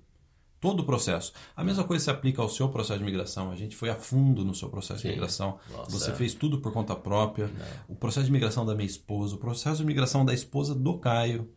Todo 0.64 0.80
o 0.80 0.84
processo. 0.86 1.30
A 1.54 1.62
mesma 1.62 1.84
coisa 1.84 2.04
se 2.04 2.10
aplica 2.10 2.40
ao 2.40 2.48
seu 2.48 2.70
processo 2.70 2.98
de 2.98 3.04
imigração. 3.04 3.50
A 3.50 3.54
gente 3.54 3.76
foi 3.76 3.90
a 3.90 3.94
fundo 3.96 4.42
no 4.42 4.54
seu 4.54 4.70
processo 4.70 5.02
Sim. 5.02 5.08
de 5.08 5.12
imigração. 5.12 5.58
Nossa, 5.70 5.90
Você 5.90 6.10
é. 6.10 6.14
fez 6.14 6.32
tudo 6.32 6.58
por 6.58 6.72
conta 6.72 6.96
própria. 6.96 7.50
O 7.86 7.94
processo 7.94 8.24
de 8.24 8.30
imigração 8.30 8.64
da 8.64 8.74
minha 8.74 8.86
esposa, 8.86 9.34
o 9.34 9.38
processo 9.38 9.76
de 9.76 9.82
imigração 9.82 10.24
da 10.24 10.32
esposa 10.32 10.74
do 10.74 10.96
Caio. 10.96 11.52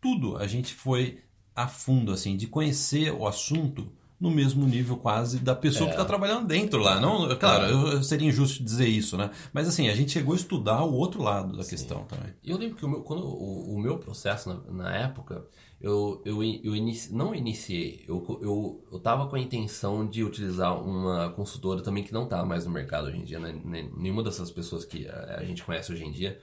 Tudo 0.00 0.36
a 0.36 0.46
gente 0.46 0.72
foi 0.72 1.20
a 1.52 1.66
fundo, 1.66 2.12
assim, 2.12 2.36
de 2.36 2.46
conhecer 2.46 3.12
o 3.12 3.26
assunto 3.26 3.92
no 4.20 4.30
mesmo 4.30 4.66
nível 4.66 4.96
quase 4.96 5.38
da 5.38 5.54
pessoa 5.54 5.84
É. 5.86 5.88
que 5.90 5.94
está 5.94 6.04
trabalhando 6.04 6.46
dentro 6.46 6.80
lá. 6.80 7.00
Não, 7.00 7.28
claro, 7.36 7.64
eu- 7.66 8.02
seria 8.02 8.28
injusto 8.28 8.64
dizer 8.64 8.88
isso, 8.88 9.16
né? 9.16 9.30
Mas 9.52 9.68
assim, 9.68 9.88
a 9.88 9.94
gente 9.94 10.10
chegou 10.10 10.32
a 10.34 10.36
estudar 10.36 10.82
o 10.82 10.92
outro 10.92 11.22
lado 11.22 11.56
da 11.56 11.64
questão 11.64 12.04
também. 12.04 12.32
Eu 12.44 12.56
lembro 12.58 12.76
que 12.76 12.84
o 12.84 12.88
meu, 12.88 13.02
quando 13.02 13.24
o, 13.24 13.74
o 13.76 13.78
meu 13.80 13.96
processo 13.98 14.48
na, 14.66 14.72
na 14.84 14.96
época, 14.96 15.44
eu, 15.80 16.20
eu, 16.24 16.42
eu 16.42 16.74
inici, 16.74 17.14
não 17.14 17.32
iniciei, 17.32 18.04
eu, 18.08 18.40
eu, 18.42 18.84
eu 18.90 18.98
tava 18.98 19.28
com 19.28 19.36
a 19.36 19.40
intenção 19.40 20.04
de 20.04 20.24
utilizar 20.24 20.76
uma 20.82 21.30
consultora 21.30 21.80
também 21.80 22.02
que 22.02 22.12
não 22.12 22.26
tá 22.26 22.44
mais 22.44 22.66
no 22.66 22.72
mercado 22.72 23.06
hoje 23.06 23.18
em 23.18 23.24
dia, 23.24 23.38
né? 23.38 23.54
Nenhuma 23.96 24.24
dessas 24.24 24.50
pessoas 24.50 24.84
que 24.84 25.06
a, 25.08 25.36
a 25.38 25.44
gente 25.44 25.62
conhece 25.62 25.92
hoje 25.92 26.04
em 26.04 26.10
dia. 26.10 26.40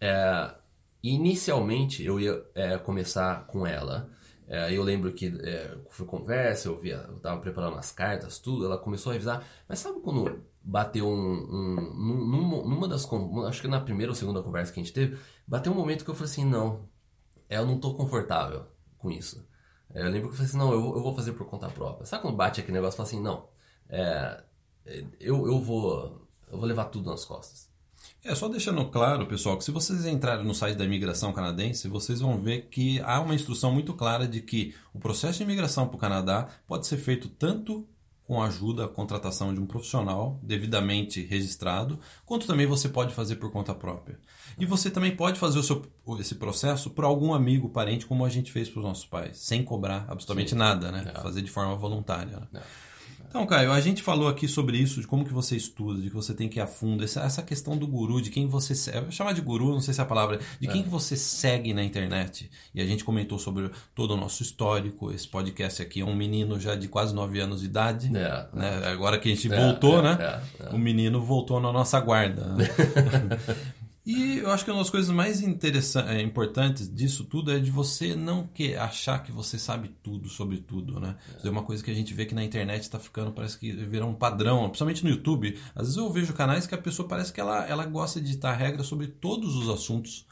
É, 0.00 0.50
inicialmente 1.02 2.02
eu 2.04 2.18
ia 2.18 2.42
é, 2.54 2.78
começar 2.78 3.46
com 3.46 3.66
ela. 3.66 4.08
É, 4.48 4.72
eu 4.76 4.82
lembro 4.82 5.12
que 5.12 5.26
é, 5.42 5.76
foi 5.90 6.06
conversa, 6.06 6.68
eu 6.68 6.78
via, 6.78 7.04
eu 7.08 7.18
tava 7.18 7.40
preparando 7.40 7.76
as 7.78 7.90
cartas, 7.90 8.38
tudo, 8.38 8.64
ela 8.64 8.78
começou 8.78 9.10
a 9.10 9.12
revisar. 9.14 9.44
Mas 9.68 9.80
sabe 9.80 10.00
quando 10.00 10.44
bateu 10.62 11.06
um. 11.08 11.12
um 11.12 11.74
num- 11.94 12.26
numa, 12.26 12.56
numa 12.62 12.88
das. 12.88 13.06
Acho 13.48 13.62
que 13.62 13.68
na 13.68 13.80
primeira 13.80 14.12
ou 14.12 14.16
segunda 14.16 14.42
conversa 14.42 14.72
que 14.72 14.80
a 14.80 14.82
gente 14.82 14.92
teve, 14.92 15.18
bateu 15.46 15.72
um 15.72 15.76
momento 15.76 16.04
que 16.04 16.10
eu 16.10 16.14
falei 16.14 16.30
assim: 16.30 16.44
não, 16.44 16.88
é, 17.48 17.58
eu 17.58 17.66
não 17.66 17.78
tô 17.80 17.94
confortável 17.94 18.66
com 18.98 19.10
isso. 19.10 19.46
É, 19.94 20.00
eu 20.02 20.10
lembro 20.10 20.28
que 20.28 20.34
eu 20.34 20.38
falei 20.38 20.46
assim: 20.48 20.58
não, 20.58 20.72
eu, 20.72 20.80
eu 20.96 21.02
vou 21.02 21.14
fazer 21.14 21.32
por 21.34 21.46
conta 21.46 21.68
própria. 21.70 22.06
Sabe 22.06 22.22
quando 22.22 22.36
bate 22.36 22.60
aquele 22.60 22.74
negócio 22.78 22.96
e 22.96 22.98
fala 22.98 23.08
assim: 23.08 23.20
não, 23.22 23.48
é, 23.88 24.44
eu, 25.20 25.46
eu, 25.46 25.60
vou, 25.60 26.28
eu 26.50 26.58
vou 26.58 26.66
levar 26.66 26.86
tudo 26.86 27.10
nas 27.10 27.24
costas. 27.24 27.70
É, 28.24 28.34
só 28.34 28.48
deixando 28.48 28.84
claro, 28.86 29.26
pessoal, 29.26 29.56
que 29.56 29.64
se 29.64 29.70
vocês 29.70 30.04
entrarem 30.04 30.44
no 30.44 30.54
site 30.54 30.76
da 30.76 30.84
imigração 30.84 31.32
canadense, 31.32 31.86
vocês 31.88 32.20
vão 32.20 32.38
ver 32.38 32.68
que 32.70 33.00
há 33.02 33.20
uma 33.20 33.34
instrução 33.34 33.72
muito 33.72 33.94
clara 33.94 34.26
de 34.26 34.40
que 34.40 34.74
o 34.92 34.98
processo 34.98 35.38
de 35.38 35.44
imigração 35.44 35.86
para 35.86 35.96
o 35.96 36.00
Canadá 36.00 36.48
pode 36.66 36.86
ser 36.86 36.96
feito 36.96 37.28
tanto 37.28 37.86
com 38.26 38.42
a 38.42 38.46
ajuda, 38.46 38.86
a 38.86 38.88
contratação 38.88 39.54
de 39.54 39.60
um 39.60 39.66
profissional 39.66 40.40
devidamente 40.42 41.24
registrado, 41.24 42.00
quanto 42.24 42.46
também 42.46 42.66
você 42.66 42.88
pode 42.88 43.14
fazer 43.14 43.36
por 43.36 43.52
conta 43.52 43.72
própria. 43.72 44.18
E 44.58 44.66
você 44.66 44.90
também 44.90 45.14
pode 45.14 45.38
fazer 45.38 45.60
o 45.60 45.62
seu, 45.62 45.86
esse 46.18 46.34
processo 46.34 46.90
por 46.90 47.04
algum 47.04 47.32
amigo, 47.32 47.68
parente, 47.68 48.04
como 48.04 48.24
a 48.24 48.28
gente 48.28 48.50
fez 48.50 48.68
para 48.68 48.80
os 48.80 48.84
nossos 48.84 49.06
pais, 49.06 49.38
sem 49.38 49.62
cobrar 49.62 50.06
absolutamente 50.08 50.50
Sim. 50.50 50.56
nada, 50.56 50.90
né? 50.90 51.12
É. 51.14 51.20
Fazer 51.20 51.40
de 51.40 51.50
forma 51.50 51.76
voluntária. 51.76 52.40
né? 52.52 52.60
É. 52.60 52.85
Então, 53.28 53.46
Caio, 53.46 53.70
a 53.72 53.80
gente 53.80 54.02
falou 54.02 54.28
aqui 54.28 54.48
sobre 54.48 54.78
isso, 54.78 55.00
de 55.00 55.06
como 55.06 55.24
que 55.24 55.32
você 55.32 55.56
estuda, 55.56 56.00
de 56.00 56.08
que 56.08 56.14
você 56.14 56.32
tem 56.32 56.48
que 56.48 56.58
ir 56.58 56.62
a 56.62 56.66
fundo, 56.66 57.04
essa, 57.04 57.20
essa 57.20 57.42
questão 57.42 57.76
do 57.76 57.86
guru, 57.86 58.20
de 58.22 58.30
quem 58.30 58.46
você 58.46 58.74
segue, 58.74 59.12
chamar 59.12 59.32
de 59.32 59.40
guru, 59.40 59.72
não 59.72 59.80
sei 59.80 59.92
se 59.92 60.00
é 60.00 60.02
a 60.02 60.06
palavra, 60.06 60.38
de 60.60 60.66
quem 60.68 60.82
que 60.82 60.88
você 60.88 61.16
segue 61.16 61.74
na 61.74 61.84
internet. 61.84 62.50
E 62.74 62.80
a 62.80 62.86
gente 62.86 63.04
comentou 63.04 63.38
sobre 63.38 63.70
todo 63.94 64.12
o 64.14 64.16
nosso 64.16 64.42
histórico, 64.42 65.10
esse 65.12 65.28
podcast 65.28 65.82
aqui 65.82 66.00
é 66.00 66.04
um 66.04 66.14
menino 66.16 66.58
já 66.58 66.74
de 66.74 66.88
quase 66.88 67.14
9 67.14 67.40
anos 67.40 67.60
de 67.60 67.66
idade, 67.66 68.06
É, 68.16 68.46
né? 68.54 68.86
agora 68.86 69.18
que 69.18 69.30
a 69.30 69.34
gente 69.34 69.52
É, 69.52 69.56
voltou, 69.56 69.98
é, 69.98 70.02
né? 70.02 70.40
é, 70.60 70.66
é. 70.66 70.68
O 70.70 70.78
menino 70.78 71.20
voltou 71.20 71.60
na 71.60 71.72
nossa 71.72 72.00
guarda. 72.00 72.54
E 74.06 74.38
eu 74.38 74.52
acho 74.52 74.64
que 74.64 74.70
uma 74.70 74.78
das 74.78 74.88
coisas 74.88 75.10
mais 75.10 75.40
interessantes, 75.40 76.12
é, 76.12 76.22
importantes 76.22 76.88
disso 76.88 77.24
tudo 77.24 77.50
é 77.50 77.58
de 77.58 77.72
você 77.72 78.14
não 78.14 78.46
que, 78.46 78.76
achar 78.76 79.20
que 79.20 79.32
você 79.32 79.58
sabe 79.58 79.88
tudo 80.00 80.28
sobre 80.28 80.58
tudo, 80.58 81.00
né? 81.00 81.16
Isso 81.36 81.48
é 81.48 81.50
uma 81.50 81.64
coisa 81.64 81.82
que 81.82 81.90
a 81.90 81.94
gente 81.94 82.14
vê 82.14 82.24
que 82.24 82.34
na 82.34 82.44
internet 82.44 82.82
está 82.82 83.00
ficando, 83.00 83.32
parece 83.32 83.58
que 83.58 83.72
virou 83.72 84.08
um 84.08 84.14
padrão, 84.14 84.68
principalmente 84.68 85.02
no 85.02 85.10
YouTube. 85.10 85.58
Às 85.74 85.86
vezes 85.88 85.96
eu 85.96 86.08
vejo 86.12 86.32
canais 86.32 86.68
que 86.68 86.74
a 86.74 86.78
pessoa 86.78 87.08
parece 87.08 87.32
que 87.32 87.40
ela, 87.40 87.66
ela 87.66 87.84
gosta 87.84 88.20
de 88.20 88.28
ditar 88.30 88.56
regras 88.56 88.86
sobre 88.86 89.08
todos 89.08 89.56
os 89.56 89.68
assuntos 89.68 90.24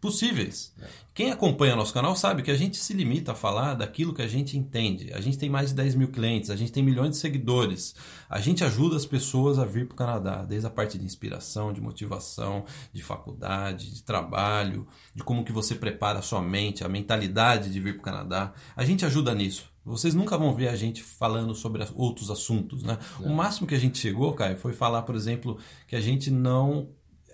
possíveis. 0.00 0.72
Quem 1.14 1.30
acompanha 1.30 1.74
nosso 1.74 1.94
canal 1.94 2.14
sabe 2.14 2.42
que 2.42 2.50
a 2.50 2.56
gente 2.56 2.76
se 2.76 2.92
limita 2.92 3.32
a 3.32 3.34
falar 3.34 3.74
daquilo 3.74 4.12
que 4.12 4.20
a 4.20 4.26
gente 4.26 4.56
entende. 4.56 5.12
A 5.14 5.20
gente 5.20 5.38
tem 5.38 5.48
mais 5.48 5.70
de 5.70 5.74
10 5.74 5.94
mil 5.94 6.08
clientes, 6.08 6.50
a 6.50 6.56
gente 6.56 6.70
tem 6.70 6.82
milhões 6.82 7.10
de 7.10 7.16
seguidores. 7.16 7.94
A 8.28 8.38
gente 8.38 8.62
ajuda 8.62 8.96
as 8.96 9.06
pessoas 9.06 9.58
a 9.58 9.64
vir 9.64 9.86
para 9.86 9.94
o 9.94 9.96
Canadá, 9.96 10.44
desde 10.44 10.66
a 10.66 10.70
parte 10.70 10.98
de 10.98 11.04
inspiração, 11.04 11.72
de 11.72 11.80
motivação, 11.80 12.64
de 12.92 13.02
faculdade, 13.02 13.94
de 13.94 14.02
trabalho, 14.02 14.86
de 15.14 15.22
como 15.22 15.44
que 15.44 15.52
você 15.52 15.74
prepara 15.74 16.18
a 16.18 16.22
sua 16.22 16.42
mente, 16.42 16.84
a 16.84 16.88
mentalidade 16.88 17.72
de 17.72 17.80
vir 17.80 17.94
para 17.94 18.00
o 18.00 18.04
Canadá. 18.04 18.52
A 18.76 18.84
gente 18.84 19.04
ajuda 19.06 19.34
nisso. 19.34 19.70
Vocês 19.86 20.14
nunca 20.14 20.36
vão 20.36 20.52
ver 20.52 20.68
a 20.68 20.74
gente 20.74 21.00
falando 21.02 21.54
sobre 21.54 21.86
outros 21.94 22.28
assuntos, 22.28 22.82
né? 22.82 22.98
O 23.20 23.30
máximo 23.30 23.68
que 23.68 23.74
a 23.74 23.78
gente 23.78 23.96
chegou, 23.98 24.32
Caio, 24.32 24.56
foi 24.56 24.72
falar, 24.72 25.02
por 25.02 25.14
exemplo, 25.14 25.58
que 25.86 25.94
a 25.94 26.00
gente 26.00 26.28
não 26.28 26.88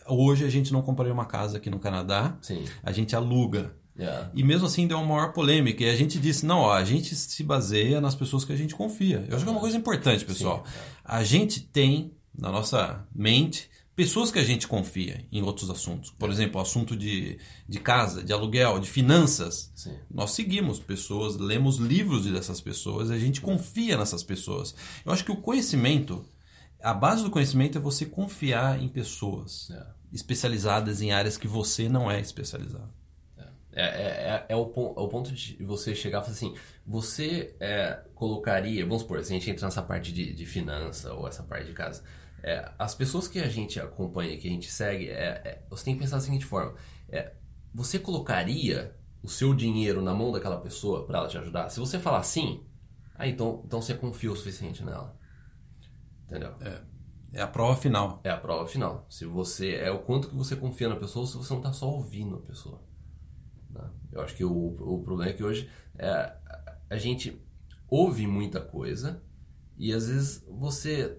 hoje 0.07 0.45
a 0.45 0.49
gente 0.49 0.73
não 0.73 0.83
compraria 0.83 1.13
uma 1.13 1.27
casa 1.27 1.57
aqui 1.59 1.71
no 1.71 1.79
Canadá, 1.79 2.37
Sim. 2.41 2.65
a 2.83 2.93
gente 2.93 3.15
aluga. 3.15 3.75
Yeah. 3.99 4.31
E 4.35 4.43
mesmo 4.43 4.67
assim 4.67 4.87
deu 4.87 4.99
uma 4.99 5.17
maior 5.17 5.33
polêmica. 5.33 5.85
E 5.85 5.91
a 5.91 5.97
gente 5.97 6.19
disse, 6.19 6.47
não, 6.47 6.61
ó, 6.61 6.73
a 6.73 6.85
gente 6.85 7.15
se 7.15 7.43
baseia 7.43 8.01
nas 8.01 8.15
pessoas 8.15 8.45
que 8.45 8.53
a 8.53 8.57
gente 8.57 8.75
confia. 8.75 9.25
Eu 9.29 9.37
acho 9.37 9.45
que 9.45 9.51
é 9.51 9.53
uma 9.53 9.61
coisa 9.61 9.77
importante, 9.77 10.25
pessoal. 10.25 10.65
A 11.05 11.23
gente 11.23 11.61
tem 11.61 12.13
na 12.35 12.51
nossa 12.51 13.07
mente 13.15 13.71
pessoas 13.95 14.31
que 14.31 14.39
a 14.39 14.45
gente 14.45 14.67
confia 14.67 15.25
em 15.31 15.43
outros 15.43 15.69
assuntos. 15.69 16.11
Por 16.11 16.31
exemplo, 16.31 16.59
o 16.59 16.63
assunto 16.63 16.97
de, 16.97 17.39
de 17.69 17.79
casa, 17.79 18.25
de 18.25 18.33
aluguel, 18.33 18.79
de 18.79 18.89
finanças. 18.89 19.71
Sim. 19.75 19.95
Nós 20.11 20.31
seguimos 20.31 20.79
pessoas, 20.79 21.37
lemos 21.37 21.77
livros 21.77 22.25
dessas 22.25 22.61
pessoas, 22.61 23.11
a 23.11 23.19
gente 23.19 23.41
confia 23.41 23.97
nessas 23.97 24.23
pessoas. 24.23 24.75
Eu 25.05 25.13
acho 25.13 25.25
que 25.25 25.33
o 25.33 25.37
conhecimento, 25.37 26.25
a 26.83 26.95
base 26.95 27.23
do 27.23 27.31
conhecimento 27.31 27.79
é 27.79 27.81
você 27.81 28.07
confiar 28.07 28.81
em 28.83 28.89
pessoas 28.89 29.71
É. 29.71 29.87
especializadas 30.13 31.01
em 31.01 31.13
áreas 31.13 31.37
que 31.37 31.49
você 31.49 31.89
não 31.89 32.11
é 32.11 32.21
especializado. 32.21 32.93
É, 33.75 33.83
é, 33.83 33.87
é, 34.35 34.47
é 34.51 34.57
o, 34.57 34.67
pon- 34.67 34.95
é 34.97 35.01
o 35.01 35.09
ponto 35.09 35.33
de 35.33 35.57
você 35.65 35.95
chegar 35.95 36.19
e 36.19 36.21
falar 36.23 36.35
assim, 36.35 36.55
você 36.87 37.57
é, 37.59 38.03
colocaria, 38.15 38.85
vamos 38.85 39.01
supor, 39.03 39.25
se 39.25 39.33
a 39.33 39.35
gente 39.39 39.51
entra 39.51 39.65
nessa 39.65 39.83
parte 39.83 40.13
de, 40.13 40.35
de 40.35 40.45
finança 40.45 41.15
ou 41.15 41.27
essa 41.27 41.43
parte 41.43 41.67
de 41.69 41.73
casa, 41.73 42.03
é, 42.43 42.71
as 42.79 42.95
pessoas 42.95 43.27
que 43.29 43.39
a 43.41 43.49
gente 43.49 43.81
acompanha, 43.81 44.37
que 44.37 44.47
a 44.47 44.51
gente 44.51 44.71
segue, 44.71 45.09
é, 45.09 45.65
você 45.71 45.85
tem 45.87 45.95
que 45.95 46.01
pensar 46.01 46.17
da 46.17 46.23
seguinte 46.23 46.45
forma, 46.45 46.75
você 47.73 47.99
colocaria 47.99 48.95
o 49.23 49.29
seu 49.29 49.55
dinheiro 49.55 50.03
na 50.03 50.13
mão 50.13 50.33
daquela 50.33 50.61
pessoa 50.61 51.07
para 51.07 51.19
ela 51.21 51.29
te 51.29 51.39
ajudar? 51.39 51.71
Se 51.71 51.81
você 51.81 51.99
falar 51.99 52.23
sim, 52.25 52.67
ah, 53.15 53.27
então, 53.27 53.63
então 53.65 53.81
você 53.81 53.95
confia 53.95 54.31
o 54.31 54.37
suficiente 54.37 54.85
nela. 54.85 55.17
Entendeu? 56.37 56.55
É 57.33 57.41
a 57.43 57.47
prova 57.47 57.81
final. 57.81 58.21
É 58.25 58.31
a 58.31 58.37
prova 58.37 58.67
final. 58.67 59.07
Se 59.09 59.25
você 59.25 59.75
é 59.77 59.91
o 59.91 60.01
quanto 60.01 60.29
que 60.29 60.35
você 60.37 60.55
confia 60.57 60.89
na 60.89 60.97
pessoa, 60.97 61.27
se 61.27 61.37
você 61.37 61.53
não 61.53 61.61
está 61.61 61.73
só 61.73 61.89
ouvindo 61.89 62.37
a 62.37 62.41
pessoa. 62.41 62.83
né? 63.71 63.89
Eu 64.13 64.21
acho 64.21 64.35
que 64.35 64.45
o, 64.45 64.53
o 64.53 65.03
problema 65.03 65.31
é 65.31 65.35
que 65.35 65.43
hoje 65.43 65.69
é, 65.99 66.09
a- 66.09 66.37
a 66.91 66.97
gente 66.99 67.41
ouve 67.89 68.27
muita 68.27 68.61
coisa 68.61 69.23
e 69.79 69.93
às 69.93 70.09
vezes 70.09 70.45
você 70.49 71.19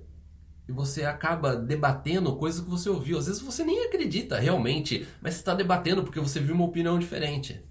você 0.69 1.03
acaba 1.03 1.55
debatendo 1.57 2.35
coisas 2.37 2.63
que 2.63 2.69
você 2.69 2.89
ouviu. 2.89 3.17
Às 3.17 3.27
vezes 3.27 3.41
você 3.41 3.63
nem 3.65 3.85
acredita 3.85 4.39
realmente, 4.39 5.05
mas 5.21 5.33
você 5.33 5.39
está 5.41 5.53
debatendo 5.53 6.03
porque 6.03 6.19
você 6.21 6.39
viu 6.39 6.55
uma 6.55 6.63
opinião 6.65 6.97
diferente. 6.97 7.61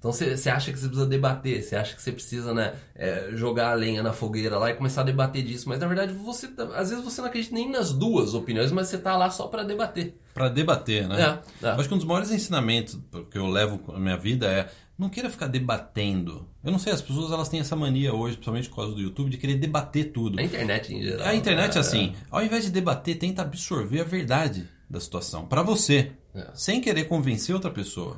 Então 0.00 0.10
você, 0.10 0.48
acha 0.48 0.72
que 0.72 0.78
você 0.78 0.86
precisa 0.88 1.06
debater, 1.06 1.62
você 1.62 1.76
acha 1.76 1.94
que 1.94 2.00
você 2.00 2.10
precisa 2.10 2.54
né, 2.54 2.72
é, 2.94 3.28
jogar 3.34 3.70
a 3.70 3.74
lenha 3.74 4.02
na 4.02 4.14
fogueira 4.14 4.58
lá 4.58 4.70
e 4.70 4.74
começar 4.74 5.02
a 5.02 5.04
debater 5.04 5.42
disso, 5.44 5.68
mas 5.68 5.78
na 5.78 5.86
verdade 5.86 6.14
você 6.14 6.48
tá- 6.48 6.70
às 6.74 6.88
vezes 6.88 7.04
você 7.04 7.20
não 7.20 7.28
acredita 7.28 7.54
nem 7.54 7.70
nas 7.70 7.92
duas 7.92 8.32
opiniões, 8.32 8.72
mas 8.72 8.88
você 8.88 8.96
tá 8.96 9.14
lá 9.14 9.28
só 9.30 9.46
para 9.46 9.62
debater. 9.62 10.16
Para 10.32 10.48
debater, 10.48 11.06
né? 11.06 11.38
É, 11.62 11.66
é. 11.66 11.70
Acho 11.72 11.86
que 11.86 11.94
um 11.94 11.98
dos 11.98 12.06
maiores 12.06 12.30
ensinamentos 12.30 12.98
que 13.30 13.36
eu 13.36 13.46
levo 13.46 13.78
na 13.92 13.98
minha 14.00 14.16
vida 14.16 14.46
é 14.46 14.70
não 14.98 15.10
queira 15.10 15.28
ficar 15.28 15.48
debatendo. 15.48 16.48
Eu 16.64 16.72
não 16.72 16.78
sei, 16.78 16.94
as 16.94 17.02
pessoas 17.02 17.30
elas 17.30 17.50
têm 17.50 17.60
essa 17.60 17.76
mania 17.76 18.14
hoje, 18.14 18.36
principalmente 18.36 18.70
por 18.70 18.76
causa 18.76 18.94
do 18.94 19.00
YouTube, 19.02 19.28
de 19.30 19.36
querer 19.36 19.56
debater 19.56 20.12
tudo. 20.12 20.38
A 20.40 20.42
internet 20.42 20.94
em 20.94 21.02
geral. 21.02 21.26
A 21.26 21.34
internet 21.34 21.74
é 21.74 21.76
é, 21.76 21.80
assim, 21.80 22.14
ao 22.30 22.42
invés 22.42 22.64
de 22.64 22.70
debater, 22.70 23.18
tenta 23.18 23.42
absorver 23.42 24.00
a 24.00 24.04
verdade 24.04 24.66
da 24.88 24.98
situação 24.98 25.44
para 25.46 25.62
você, 25.62 26.12
É. 26.34 26.46
sem 26.54 26.80
querer 26.80 27.04
convencer 27.04 27.54
outra 27.54 27.70
pessoa. 27.70 28.16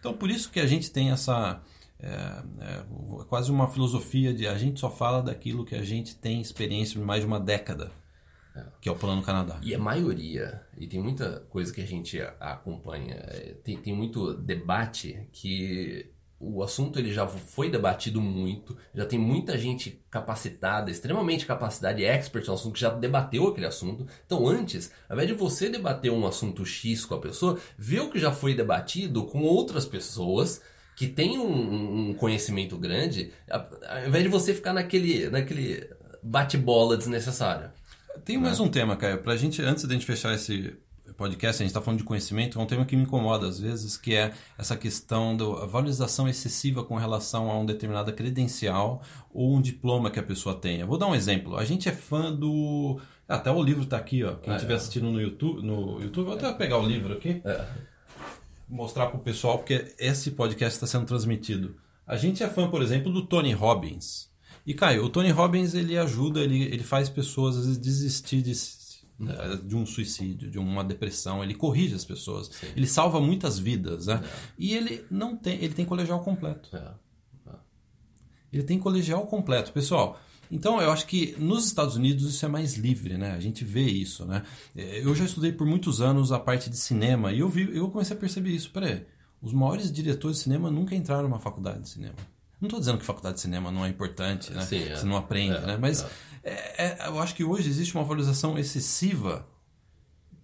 Então, 0.00 0.14
por 0.14 0.30
isso 0.30 0.50
que 0.50 0.58
a 0.58 0.66
gente 0.66 0.90
tem 0.90 1.10
essa 1.10 1.62
é, 2.02 2.42
é, 2.60 2.84
quase 3.28 3.50
uma 3.50 3.68
filosofia 3.68 4.32
de 4.32 4.46
a 4.48 4.56
gente 4.56 4.80
só 4.80 4.90
fala 4.90 5.22
daquilo 5.22 5.64
que 5.64 5.74
a 5.74 5.82
gente 5.82 6.16
tem 6.16 6.40
experiência 6.40 6.98
de 6.98 7.04
mais 7.04 7.20
de 7.20 7.26
uma 7.26 7.38
década, 7.38 7.92
que 8.80 8.88
é 8.88 8.92
o 8.92 8.96
Plano 8.96 9.22
Canadá. 9.22 9.60
E 9.62 9.74
a 9.74 9.78
maioria, 9.78 10.62
e 10.76 10.86
tem 10.86 11.00
muita 11.00 11.40
coisa 11.50 11.72
que 11.72 11.82
a 11.82 11.86
gente 11.86 12.18
acompanha, 12.40 13.14
é, 13.14 13.54
tem, 13.62 13.76
tem 13.76 13.94
muito 13.94 14.32
debate 14.34 15.28
que 15.30 16.10
o 16.42 16.62
assunto 16.62 16.98
ele 16.98 17.12
já 17.12 17.26
foi 17.26 17.70
debatido 17.70 18.18
muito, 18.20 18.74
já 18.94 19.04
tem 19.04 19.18
muita 19.18 19.58
gente 19.58 20.02
capacitada, 20.10 20.90
extremamente 20.90 21.44
capacidade, 21.44 22.02
expert 22.02 22.46
no 22.48 22.54
assunto, 22.54 22.72
que 22.72 22.80
já 22.80 22.88
debateu 22.88 23.46
aquele 23.46 23.66
assunto. 23.66 24.06
Então 24.24 24.48
antes, 24.48 24.90
ao 25.06 25.14
invés 25.14 25.28
de 25.28 25.34
você 25.34 25.68
debater 25.68 26.10
um 26.10 26.26
assunto 26.26 26.64
X 26.64 27.04
com 27.04 27.14
a 27.14 27.20
pessoa, 27.20 27.58
vê 27.76 28.00
o 28.00 28.08
que 28.10 28.18
já 28.18 28.32
foi 28.32 28.54
debatido 28.54 29.26
com 29.26 29.42
outras 29.42 29.84
pessoas 29.84 30.62
que 30.96 31.06
têm 31.06 31.38
um, 31.38 32.10
um 32.10 32.14
conhecimento 32.14 32.76
grande, 32.78 33.32
a- 33.50 33.66
ao 34.00 34.08
invés 34.08 34.24
de 34.24 34.30
você 34.30 34.54
ficar 34.54 34.72
naquele, 34.72 35.28
naquele 35.28 35.88
bate-bola 36.22 36.96
desnecessário. 36.96 37.70
Tem 38.24 38.36
mais 38.38 38.60
um 38.60 38.68
tema, 38.68 38.96
Caio, 38.96 39.18
pra 39.22 39.36
gente, 39.36 39.62
antes 39.62 39.84
da 39.84 39.92
gente 39.94 40.04
fechar 40.06 40.34
esse 40.34 40.76
podcast, 41.20 41.62
a 41.62 41.64
gente 41.64 41.70
está 41.70 41.82
falando 41.82 41.98
de 41.98 42.04
conhecimento, 42.04 42.58
é 42.58 42.62
um 42.62 42.66
tema 42.66 42.86
que 42.86 42.96
me 42.96 43.02
incomoda 43.02 43.46
às 43.46 43.60
vezes, 43.60 43.98
que 43.98 44.14
é 44.14 44.32
essa 44.56 44.74
questão 44.74 45.36
da 45.36 45.66
valorização 45.66 46.26
excessiva 46.26 46.82
com 46.82 46.96
relação 46.96 47.50
a 47.50 47.54
uma 47.58 47.66
determinada 47.66 48.10
credencial 48.10 49.02
ou 49.30 49.54
um 49.54 49.60
diploma 49.60 50.10
que 50.10 50.18
a 50.18 50.22
pessoa 50.22 50.54
tenha. 50.54 50.86
Vou 50.86 50.96
dar 50.96 51.06
um 51.08 51.14
exemplo. 51.14 51.56
A 51.58 51.64
gente 51.66 51.88
é 51.88 51.92
fã 51.92 52.32
do. 52.34 52.98
Até 53.28 53.50
o 53.50 53.62
livro 53.62 53.82
está 53.84 53.98
aqui, 53.98 54.24
ó. 54.24 54.36
Quem 54.36 54.50
Ah, 54.52 54.56
estiver 54.56 54.72
é. 54.72 54.76
assistindo 54.76 55.10
no 55.10 55.20
YouTube, 55.20 55.62
no 55.62 56.00
YouTube, 56.00 56.24
vou 56.24 56.34
até 56.34 56.50
pegar 56.54 56.78
o 56.78 56.86
livro 56.86 57.12
aqui, 57.12 57.42
É. 57.44 57.66
mostrar 58.68 59.06
pro 59.08 59.18
pessoal, 59.18 59.58
porque 59.58 59.94
esse 59.98 60.30
podcast 60.30 60.74
está 60.76 60.86
sendo 60.86 61.04
transmitido. 61.04 61.76
A 62.06 62.16
gente 62.16 62.42
é 62.42 62.48
fã, 62.48 62.68
por 62.70 62.80
exemplo, 62.82 63.12
do 63.12 63.26
Tony 63.26 63.52
Robbins. 63.52 64.30
E, 64.66 64.72
Caio, 64.74 65.04
o 65.04 65.10
Tony 65.10 65.30
Robbins, 65.30 65.74
ele 65.74 65.98
ajuda, 65.98 66.40
ele, 66.40 66.62
ele 66.62 66.82
faz 66.82 67.08
pessoas, 67.10 67.56
às 67.56 67.66
vezes, 67.66 67.78
desistir 67.78 68.40
de, 68.42 68.52
de 69.66 69.76
um 69.76 69.84
suicídio, 69.84 70.50
de 70.50 70.58
uma 70.58 70.82
depressão. 70.82 71.42
Ele 71.44 71.54
corrige 71.54 71.94
as 71.94 72.04
pessoas. 72.04 72.50
Ele 72.74 72.86
salva 72.86 73.20
muitas 73.20 73.58
vidas, 73.58 74.06
né? 74.06 74.22
E 74.58 74.74
ele 74.74 75.04
não 75.10 75.36
tem... 75.36 75.62
Ele 75.62 75.74
tem 75.74 75.84
colegial 75.84 76.22
completo. 76.24 76.74
É. 76.76 76.92
Ele 78.52 78.62
tem 78.62 78.78
colegial 78.78 79.26
completo. 79.26 79.72
Pessoal, 79.72 80.20
então 80.50 80.80
eu 80.80 80.90
acho 80.90 81.06
que 81.06 81.36
nos 81.38 81.64
Estados 81.66 81.94
Unidos 81.94 82.34
isso 82.34 82.44
é 82.44 82.48
mais 82.48 82.74
livre, 82.74 83.16
né? 83.16 83.32
A 83.32 83.40
gente 83.40 83.64
vê 83.64 83.82
isso, 83.82 84.24
né? 84.26 84.42
É, 84.74 85.00
Eu 85.04 85.14
já 85.14 85.24
estudei 85.24 85.52
por 85.52 85.66
muitos 85.66 86.00
anos 86.00 86.32
a 86.32 86.38
parte 86.38 86.68
de 86.68 86.76
cinema 86.76 87.32
e 87.32 87.38
eu, 87.40 87.48
vi, 87.48 87.70
eu 87.76 87.88
comecei 87.90 88.16
a 88.16 88.18
perceber 88.18 88.50
isso. 88.50 88.70
Peraí, 88.72 89.06
os 89.40 89.52
maiores 89.52 89.92
diretores 89.92 90.38
de 90.38 90.42
cinema 90.42 90.70
nunca 90.70 90.94
entraram 90.96 91.24
numa 91.24 91.38
faculdade 91.38 91.82
de 91.82 91.88
cinema. 91.88 92.16
Não 92.60 92.66
estou 92.66 92.80
dizendo 92.80 92.98
que 92.98 93.04
faculdade 93.04 93.36
de 93.36 93.40
cinema 93.40 93.70
não 93.70 93.86
é 93.86 93.88
importante, 93.88 94.52
né? 94.52 94.62
Sim, 94.66 94.82
é. 94.82 94.96
Você 94.96 95.06
não 95.06 95.16
aprende, 95.16 95.56
É, 95.56 95.66
né? 95.66 95.78
Mas 95.80 96.02
é, 96.02 96.08
é, 96.42 97.06
eu 97.08 97.18
acho 97.20 97.34
que 97.34 97.44
hoje 97.44 97.68
existe 97.68 97.94
uma 97.94 98.04
valorização 98.04 98.58
excessiva 98.58 99.46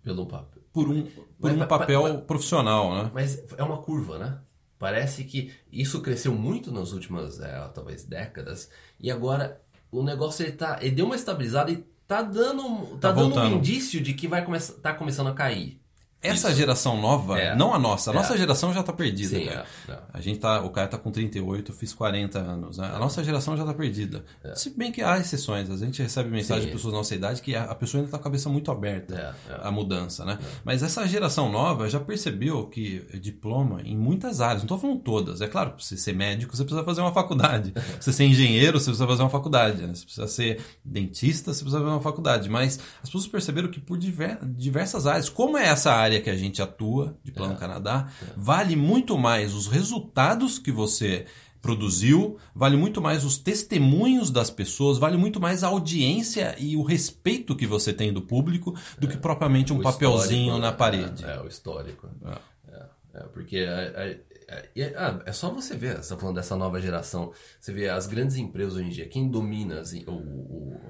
Pelo 0.03 0.27
papel. 0.27 0.63
por 0.73 0.89
um, 0.89 1.03
por 1.03 1.25
Mas- 1.53 1.55
um 1.61 1.67
papel 1.67 2.03
mas- 2.03 2.21
profissional, 2.25 2.95
né? 3.05 3.11
Mas 3.15 3.43
é 3.57 3.63
uma 3.63 3.79
curva, 3.79 4.19
né? 4.19 4.39
Parece 4.79 5.25
que 5.25 5.53
isso 5.73 6.03
cresceu 6.03 6.35
muito 6.35 6.71
nas 6.71 6.93
últimas, 6.93 7.41
é, 7.41 7.59
talvez, 7.75 8.05
décadas. 8.05 8.69
E 9.01 9.11
agora 9.11 9.61
o 9.91 10.03
negócio 10.03 10.43
ele, 10.45 10.53
tá, 10.53 10.79
ele 10.83 10.95
deu 10.95 11.07
uma 11.07 11.17
estabilizada 11.17 11.71
e 11.71 11.79
tá 12.07 12.21
dando, 12.23 12.87
tá 12.99 13.09
Tá 13.09 13.13
dando 13.13 13.27
um 13.27 13.31
voltando. 13.31 13.57
indício 13.57 14.01
de 14.03 14.13
que 14.13 14.29
vai 14.29 14.45
começar, 14.45 14.75
tá 14.75 14.93
começando 14.93 15.29
a 15.29 15.33
cair. 15.35 15.81
Essa 16.27 16.55
geração 16.55 17.01
nova, 17.01 17.39
É. 17.39 17.55
não 17.55 17.75
a 17.75 17.79
nossa, 17.79 18.11
a 18.11 18.15
É. 18.15 18.17
nossa 18.17 18.37
geração 18.37 18.73
já 18.73 18.81
está 18.81 18.93
perdida. 18.93 19.37
Sim, 19.37 19.49
é, 19.49 19.65
é. 19.89 19.99
A 20.13 20.21
gente 20.21 20.39
tá, 20.39 20.61
o 20.63 20.71
cara 20.71 20.89
tá 20.89 20.99
com 20.99 21.11
38, 21.11 21.73
eu 21.73 21.77
fiz 21.77 21.93
40 21.93 22.39
anos. 22.39 22.79
Né? 22.79 22.91
A 22.95 22.99
nossa 22.99 23.23
geração 23.25 23.57
já 23.57 23.65
tá 23.65 23.73
perdida. 23.75 24.25
Se 24.55 24.71
bem 24.71 24.91
que 24.93 25.03
há 25.03 25.19
exceções, 25.19 25.71
a 25.71 25.77
gente 25.77 26.03
recebe 26.03 26.31
mensagem 26.31 26.63
Sim. 26.65 26.69
de 26.69 26.73
pessoas 26.75 26.93
da 26.93 26.99
nossa 26.99 27.15
idade 27.15 27.41
que 27.43 27.55
a, 27.55 27.65
a 27.65 27.75
pessoa 27.75 28.01
ainda 28.01 28.11
tá 28.11 28.19
com 28.19 28.23
a 28.23 28.25
cabeça 28.25 28.49
muito 28.49 28.71
aberta 28.71 29.35
É, 29.49 29.53
é. 29.53 29.61
à 29.63 29.71
mudança, 29.71 30.25
né? 30.25 30.39
Mas 30.65 30.83
essa 30.83 31.07
geração 31.07 31.51
nova 31.51 31.89
já 31.89 32.01
percebeu 32.01 32.67
que 32.67 33.05
diploma 33.21 33.81
em 33.85 33.97
muitas 33.97 34.41
áreas, 34.41 34.63
não 34.63 34.69
tô 34.69 34.79
falando 34.79 35.01
todas, 35.01 35.41
é 35.41 35.47
claro, 35.47 35.71
pra 35.73 35.83
você 35.83 35.97
ser 35.97 36.13
médico, 36.15 36.57
você 36.57 36.65
precisa 36.65 36.85
fazer 36.85 37.01
uma 37.01 37.13
faculdade. 37.13 37.73
Pra 37.77 37.83
você 38.01 38.13
ser 38.13 38.25
engenheiro, 38.25 38.79
você 38.79 38.87
precisa 38.87 39.07
fazer 39.07 39.23
uma 39.23 39.31
faculdade. 39.31 39.83
Né? 39.83 39.95
Você 39.95 40.05
precisa 40.05 40.27
ser 40.29 40.61
dentista, 40.85 41.53
você 41.53 41.61
precisa 41.63 41.79
fazer 41.79 41.91
uma 41.93 42.01
faculdade. 42.01 42.49
Mas 42.49 42.79
as 43.03 43.09
pessoas 43.09 43.27
perceberam 43.27 43.69
que 43.69 43.81
por 43.81 43.97
diver- 43.99 44.39
diversas 44.45 45.07
áreas, 45.07 45.29
como 45.29 45.57
é 45.57 45.67
essa 45.69 45.93
área 45.93 46.16
que 46.21 46.31
a 46.31 46.37
gente 46.37 46.61
atua, 46.63 47.17
de 47.23 47.33
Plano 47.33 47.57
Canadá, 47.57 48.09
vale 48.37 48.77
muito 48.77 49.17
mais 49.19 49.55
os 49.55 49.67
resultados 49.67 50.59
que 50.59 50.73
você 50.73 51.27
produziu, 51.61 52.39
vale 52.55 52.77
muito 52.77 53.03
mais 53.03 53.25
os 53.25 53.39
testemunhos 53.39 54.31
das 54.31 54.51
pessoas, 54.51 54.99
vale 54.99 55.17
muito 55.17 55.41
mais 55.41 55.65
a 55.65 55.69
audiência 55.69 56.55
e 56.59 56.77
o 56.77 56.83
respeito 56.83 57.57
que 57.57 57.67
você 57.67 57.93
tem 57.93 58.13
do 58.13 58.23
público 58.23 58.73
do 58.99 59.09
que 59.09 59.17
propriamente 59.17 59.73
um 59.73 59.79
O 59.79 59.83
papelzinho 59.83 60.59
na 60.59 60.71
né? 60.71 60.77
parede. 60.77 61.25
É, 61.25 61.35
é, 61.37 61.41
o 61.41 61.49
histórico. 61.49 62.09
É. 62.25 62.39
É, 62.73 62.87
é, 63.15 63.21
porque 63.33 63.57
é, 63.57 64.21
é, 64.49 64.69
é, 64.77 64.95
ah, 64.97 65.21
é 65.27 65.33
só 65.33 65.51
você 65.51 65.77
ver, 65.77 65.97
você 65.97 66.15
tá 66.15 66.21
falando 66.21 66.37
dessa 66.37 66.55
nova 66.55 66.81
geração, 66.81 67.33
você 67.61 67.73
vê 67.73 67.89
as 67.89 68.07
grandes 68.07 68.37
empresas 68.37 68.75
hoje 68.75 68.87
em 68.87 68.91
dia, 68.91 69.09
quem 69.09 69.29
domina 69.29 69.81
as- 69.81 69.93
o, 69.93 70.13
o, 70.13 70.81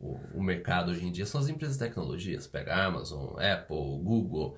o, 0.00 0.20
o, 0.34 0.42
mercado 0.42 0.92
hoje 0.92 1.04
em 1.04 1.12
dia 1.12 1.26
são 1.26 1.40
as 1.42 1.48
empresas 1.50 1.76
de 1.76 1.84
tecnologias, 1.84 2.46
pega 2.46 2.86
Amazon, 2.86 3.34
Apple, 3.38 3.98
Google, 4.02 4.56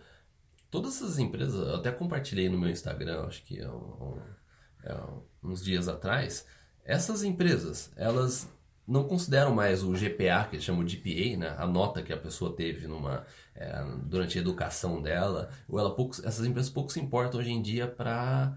todas 0.74 0.96
essas 0.96 1.18
empresas, 1.20 1.54
eu 1.54 1.76
até 1.76 1.92
compartilhei 1.92 2.48
no 2.48 2.58
meu 2.58 2.68
Instagram, 2.68 3.26
acho 3.26 3.44
que 3.44 3.60
é 3.60 3.68
um- 3.70 4.18
é, 4.82 4.94
uns 5.42 5.62
dias 5.64 5.86
atrás, 5.88 6.46
essas 6.84 7.22
empresas, 7.22 7.92
elas 7.96 8.52
não 8.86 9.04
consideram 9.04 9.54
mais 9.54 9.82
o 9.84 9.94
GPA, 9.94 10.44
que 10.48 10.56
eles 10.56 10.64
chamam 10.64 10.84
de 10.84 10.96
GPA, 10.96 11.36
né? 11.38 11.54
a 11.56 11.66
nota 11.66 12.02
que 12.02 12.12
a 12.12 12.16
pessoa 12.16 12.54
teve 12.56 12.86
numa, 12.88 13.24
é, 13.54 13.82
durante 14.04 14.36
a 14.36 14.40
educação 14.40 15.00
dela, 15.00 15.48
ou 15.68 15.78
ela 15.78 15.94
pouco, 15.94 16.16
essas 16.26 16.44
empresas 16.44 16.70
pouco 16.70 16.90
se 16.92 17.00
importam 17.00 17.38
hoje 17.40 17.52
em 17.52 17.62
dia 17.62 17.86
para 17.86 18.56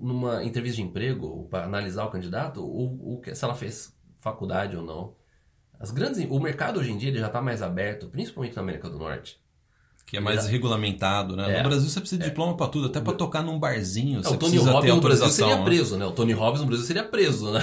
numa 0.00 0.44
entrevista 0.44 0.76
de 0.76 0.82
emprego, 0.82 1.48
para 1.48 1.64
analisar 1.64 2.04
o 2.04 2.10
candidato, 2.10 2.60
o, 2.64 3.14
o 3.14 3.20
que- 3.20 3.34
se 3.34 3.44
ela 3.44 3.54
fez 3.54 3.92
faculdade 4.18 4.76
ou 4.76 4.82
não. 4.84 5.16
As 5.78 5.90
grandes, 5.90 6.24
o 6.30 6.40
mercado 6.40 6.78
hoje 6.80 6.90
em 6.92 6.98
dia 6.98 7.08
ele 7.10 7.18
já 7.20 7.26
está 7.28 7.40
mais 7.40 7.62
aberto, 7.62 8.08
principalmente 8.08 8.54
na 8.56 8.62
América 8.62 8.88
do 8.90 8.98
Norte. 8.98 9.40
Que 10.10 10.16
é 10.16 10.20
mais 10.20 10.46
regulamentado, 10.46 11.36
né? 11.36 11.58
É. 11.58 11.62
No 11.62 11.68
Brasil 11.68 11.86
você 11.90 12.00
precisa 12.00 12.18
de 12.22 12.28
diploma 12.30 12.56
pra 12.56 12.66
tudo, 12.66 12.86
até 12.86 12.98
pra 12.98 13.12
tocar 13.12 13.42
num 13.42 13.58
barzinho. 13.58 14.20
É, 14.20 14.22
Você 14.22 14.34
o 14.34 14.36
Tony 14.38 14.56
Robbins 14.56 14.94
no 14.94 15.00
Brasil 15.02 15.28
seria 15.28 15.56
né? 15.56 15.64
preso, 15.64 15.96
né? 15.98 16.06
O 16.06 16.12
Tony 16.12 16.32
Robbins 16.32 16.60
no 16.62 16.66
Brasil 16.66 16.86
seria 16.86 17.04
preso, 17.04 17.50
né? 17.50 17.60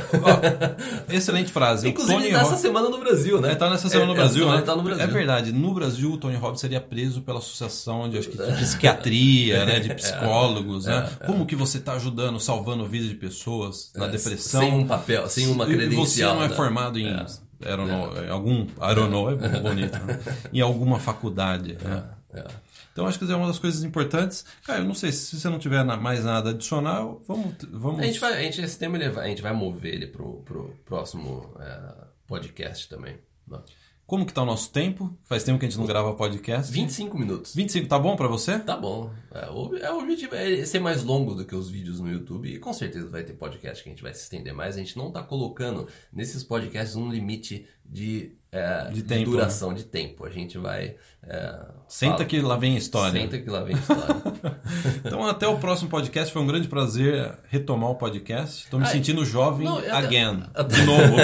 Excelente 1.10 1.51
frase. 1.51 1.88
Inclusive 1.89 2.19
ele 2.21 2.29
tá 2.31 2.36
essa 2.38 2.43
Robbins- 2.45 2.62
semana 2.62 2.89
no 2.89 2.97
Brasil, 2.99 3.41
né? 3.41 3.51
É, 3.51 3.55
tá 3.55 3.69
nessa 3.69 3.89
semana 3.89 4.05
É, 4.05 4.08
no 4.10 4.13
Brasil, 4.13 4.31
essa 4.31 4.39
semana 4.43 4.55
né? 4.58 4.58
ele 4.62 4.65
tá 4.67 4.75
no 4.75 4.84
Brasil. 4.84 5.03
É 5.03 5.08
verdade. 5.08 5.51
No 5.51 5.73
Brasil, 5.73 6.12
o 6.13 6.17
Tony 6.17 6.36
Robbins 6.36 6.62
seria 6.62 6.79
preso 6.79 7.21
pela 7.21 7.39
associação 7.39 8.08
de, 8.10 8.17
acho 8.19 8.29
que, 8.29 8.38
de 8.38 8.53
psiquiatria, 8.53 9.65
né? 9.65 9.79
De 9.79 9.93
psicólogos, 9.95 10.86
né? 10.86 11.10
Como 11.25 11.45
que 11.45 11.55
você 11.55 11.79
tá 11.79 11.93
ajudando, 11.93 12.39
salvando 12.39 12.84
a 12.84 12.88
vida 12.88 13.08
de 13.08 13.15
pessoas 13.15 13.91
na 13.95 14.08
depressão? 14.08 14.62
Sem 14.62 14.71
um 14.71 14.86
papel, 14.86 15.27
sem 15.29 15.47
uma 15.47 15.63
E 15.65 15.67
você 15.69 15.75
credencial. 15.77 16.36
não 16.36 16.43
é 16.43 16.47
né? 16.49 16.55
formado 16.55 16.99
em 16.99 17.25
aerono- 17.65 18.12
em 18.23 18.29
algum 18.29 18.67
aeronou, 18.79 19.31
é 19.31 19.36
bonito, 19.60 19.97
né? 20.05 20.19
em 20.53 20.62
alguma 20.62 20.99
faculdade. 20.99 21.77
né? 21.84 22.03
É. 22.36 22.45
Então 22.91 23.06
acho 23.08 23.17
que 23.19 23.32
é 23.32 23.36
uma 23.36 23.48
das 23.48 23.60
coisas 23.60 23.84
importantes. 23.84 24.45
Cara, 24.65 24.80
eu 24.80 24.86
não 24.86 24.93
sei 24.93 25.12
se 25.12 25.39
você 25.39 25.50
não 25.50 25.60
tiver 25.60 25.84
mais 25.84 26.24
nada 26.24 26.52
adicional, 26.52 27.21
vamos, 27.28 27.56
vamos. 27.71 28.00
A 28.00 28.04
gente 28.04 28.19
vai, 28.19 28.34
a 28.34 28.41
gente, 28.41 28.62
esse 28.62 28.78
tema 28.80 28.98
ele 28.98 29.10
vai- 29.10 29.26
a 29.26 29.30
gente 29.30 29.41
vai 29.41 29.54
mover 29.54 29.93
ele 29.93 30.08
pro, 30.08 30.41
pro 30.43 30.76
próximo 30.86 31.54
é, 31.60 31.93
podcast 32.28 32.88
também. 32.89 33.17
né? 33.48 33.60
Como 34.06 34.24
que 34.24 34.32
tá 34.34 34.43
o 34.43 34.45
nosso 34.45 34.71
tempo? 34.71 35.17
Faz 35.24 35.43
tempo 35.43 35.58
que 35.58 35.65
a 35.65 35.67
gente 35.69 35.80
não 35.80 35.88
grava 35.88 36.13
podcast. 36.13 36.71
25 36.71 37.17
minutos. 37.17 37.56
25, 37.56 37.88
tá 37.88 37.98
bom 37.98 38.15
pra 38.15 38.28
você? 38.28 38.60
Tá 38.60 38.78
bom. 38.78 39.12
É, 39.34 39.50
o, 39.50 39.76
é, 39.78 39.91
o 39.91 39.98
objetivo 39.98 40.36
é 40.36 40.63
ser 40.63 40.78
mais 40.80 41.04
longo 41.04 41.34
do 41.34 41.43
que 41.43 41.56
os 41.56 41.71
vídeos 41.71 42.00
no 42.00 42.12
YouTube 42.12 42.48
e 42.48 42.60
com 42.60 42.71
certeza 42.71 43.10
vai 43.10 43.24
ter 43.24 43.34
podcast 43.34 43.82
que 43.84 43.89
a 43.89 43.91
gente 43.91 44.04
vai 44.04 44.13
se 44.13 44.21
estender 44.21 44.54
mais. 44.54 44.76
A 44.76 44.80
gente 44.80 44.95
não 44.95 45.12
tá 45.12 45.24
colocando 45.24 45.88
nesses 46.13 46.43
podcasts 46.43 46.95
um 46.95 47.10
limite 47.10 47.67
de, 47.84 48.38
é, 48.58 48.89
De 48.91 49.04
tempo, 49.04 49.32
duração, 49.32 49.74
de 49.74 49.84
tempo. 49.84 50.26
A 50.26 50.30
gente 50.30 50.58
vai. 50.58 50.96
é, 51.24 51.60
Senta 51.88 52.13
fala- 52.13 52.26
que 52.26 52.41
lá 52.41 52.58
vem 52.58 52.76
a 52.76 52.78
história. 52.78 53.20
Senta 53.22 53.38
que 53.39 53.50
lá 53.50 53.62
vem 53.63 53.76
a 53.76 53.80
história. 53.80 54.15
Então 55.06 55.24
até 55.28 55.48
o 55.48 55.58
próximo 55.60 55.89
podcast. 55.89 56.34
Foi 56.34 56.41
um 56.41 56.48
grande 56.48 56.68
prazer 56.68 57.38
retomar 57.50 57.91
o 57.91 57.96
podcast. 57.96 58.68
Tô 58.70 58.78
me 58.80 58.86
Ai, 58.86 58.91
sentindo 58.91 59.24
jovem 59.24 59.65
não, 59.68 59.78
again. 59.96 60.44
até- 60.54 60.74
De 60.76 60.82
novo. 60.84 61.15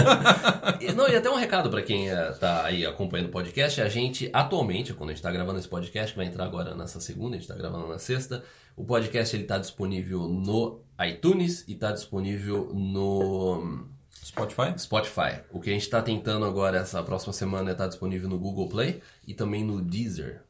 E, 0.80 0.92
Não, 0.94 1.08
e 1.08 1.16
até 1.16 1.30
um 1.30 1.36
recado 1.36 1.70
para 1.70 1.82
quem 1.82 2.08
está 2.08 2.64
aí 2.66 2.86
acompanhando 2.86 3.28
o 3.28 3.32
podcast. 3.32 3.82
A 3.82 3.90
gente, 3.90 4.30
atualmente, 4.34 4.94
quando 4.94 5.10
a 5.10 5.14
gente 5.14 5.20
está 5.20 5.32
gravando 5.32 5.58
esse 5.60 5.68
podcast, 5.68 6.12
que 6.14 6.18
vai 6.18 6.28
entrar 6.28 6.46
agora 6.46 6.76
nessa 6.76 7.00
segunda, 7.00 7.36
a 7.36 7.40
gente 7.40 7.50
está 7.50 7.56
gravando 7.56 7.88
na 7.88 7.98
sexta, 7.98 8.44
o 8.76 8.84
podcast 8.84 9.36
está 9.36 9.58
disponível 9.58 10.28
no 10.28 10.82
iTunes 11.08 11.66
e 11.68 11.74
está 11.74 11.92
disponível 11.92 12.72
no 12.74 13.88
Spotify? 14.24 14.78
Spotify. 14.78 15.42
O 15.52 15.60
que 15.60 15.70
a 15.70 15.74
gente 15.74 15.84
está 15.84 16.02
tentando 16.02 16.46
agora, 16.46 16.78
essa 16.78 17.02
próxima 17.04 17.34
semana, 17.34 17.70
é 17.70 17.74
estar 17.74 17.88
disponível 17.88 18.30
no 18.30 18.38
Google 18.40 18.70
Play 18.70 19.02
e 19.28 19.34
também 19.34 19.64
no 19.64 19.82
Deezer. 19.82 20.44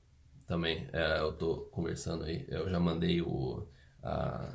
Também, 0.47 0.87
É, 0.91 1.19
eu 1.19 1.31
tô 1.31 1.57
conversando 1.71 2.25
aí, 2.25 2.45
eu 2.49 2.69
já 2.69 2.79
mandei 2.79 3.21
o, 3.21 3.65
a- 4.03 4.49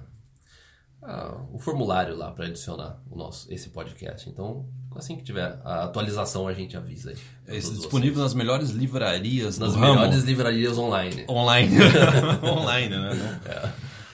a- 1.02 1.40
o 1.52 1.58
formulário 1.58 2.14
lá 2.16 2.30
para 2.30 2.46
adicionar 2.46 3.00
o 3.10 3.16
nosso, 3.16 3.50
esse 3.52 3.70
podcast. 3.70 4.28
Então, 4.28 4.68
assim 4.94 5.16
que 5.16 5.22
tiver 5.24 5.58
a 5.64 5.84
atualização, 5.84 6.46
a 6.46 6.52
gente 6.52 6.76
avisa 6.76 7.10
aí. 7.46 7.58
disponível 7.60 8.22
nas 8.22 8.34
melhores 8.34 8.70
livrarias 8.70 9.56
vocês. 9.56 9.58
nas 9.58 9.74
ramo. 9.74 9.94
melhores 10.00 10.24
livrarias 10.24 10.76
online. 10.76 11.24
Online. 11.28 11.76
Online, 12.44 12.96
né? 12.98 13.40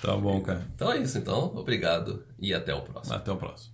Tá 0.00 0.16
bom, 0.16 0.40
cara. 0.40 0.62
Então 0.74 0.92
é 0.92 0.98
isso, 0.98 1.18
então. 1.18 1.52
Obrigado 1.56 2.24
e 2.38 2.52
até 2.54 2.72
o 2.74 2.82
próximo. 2.82 3.14
Até 3.16 3.32
o 3.32 3.36
próximo. 3.36 3.72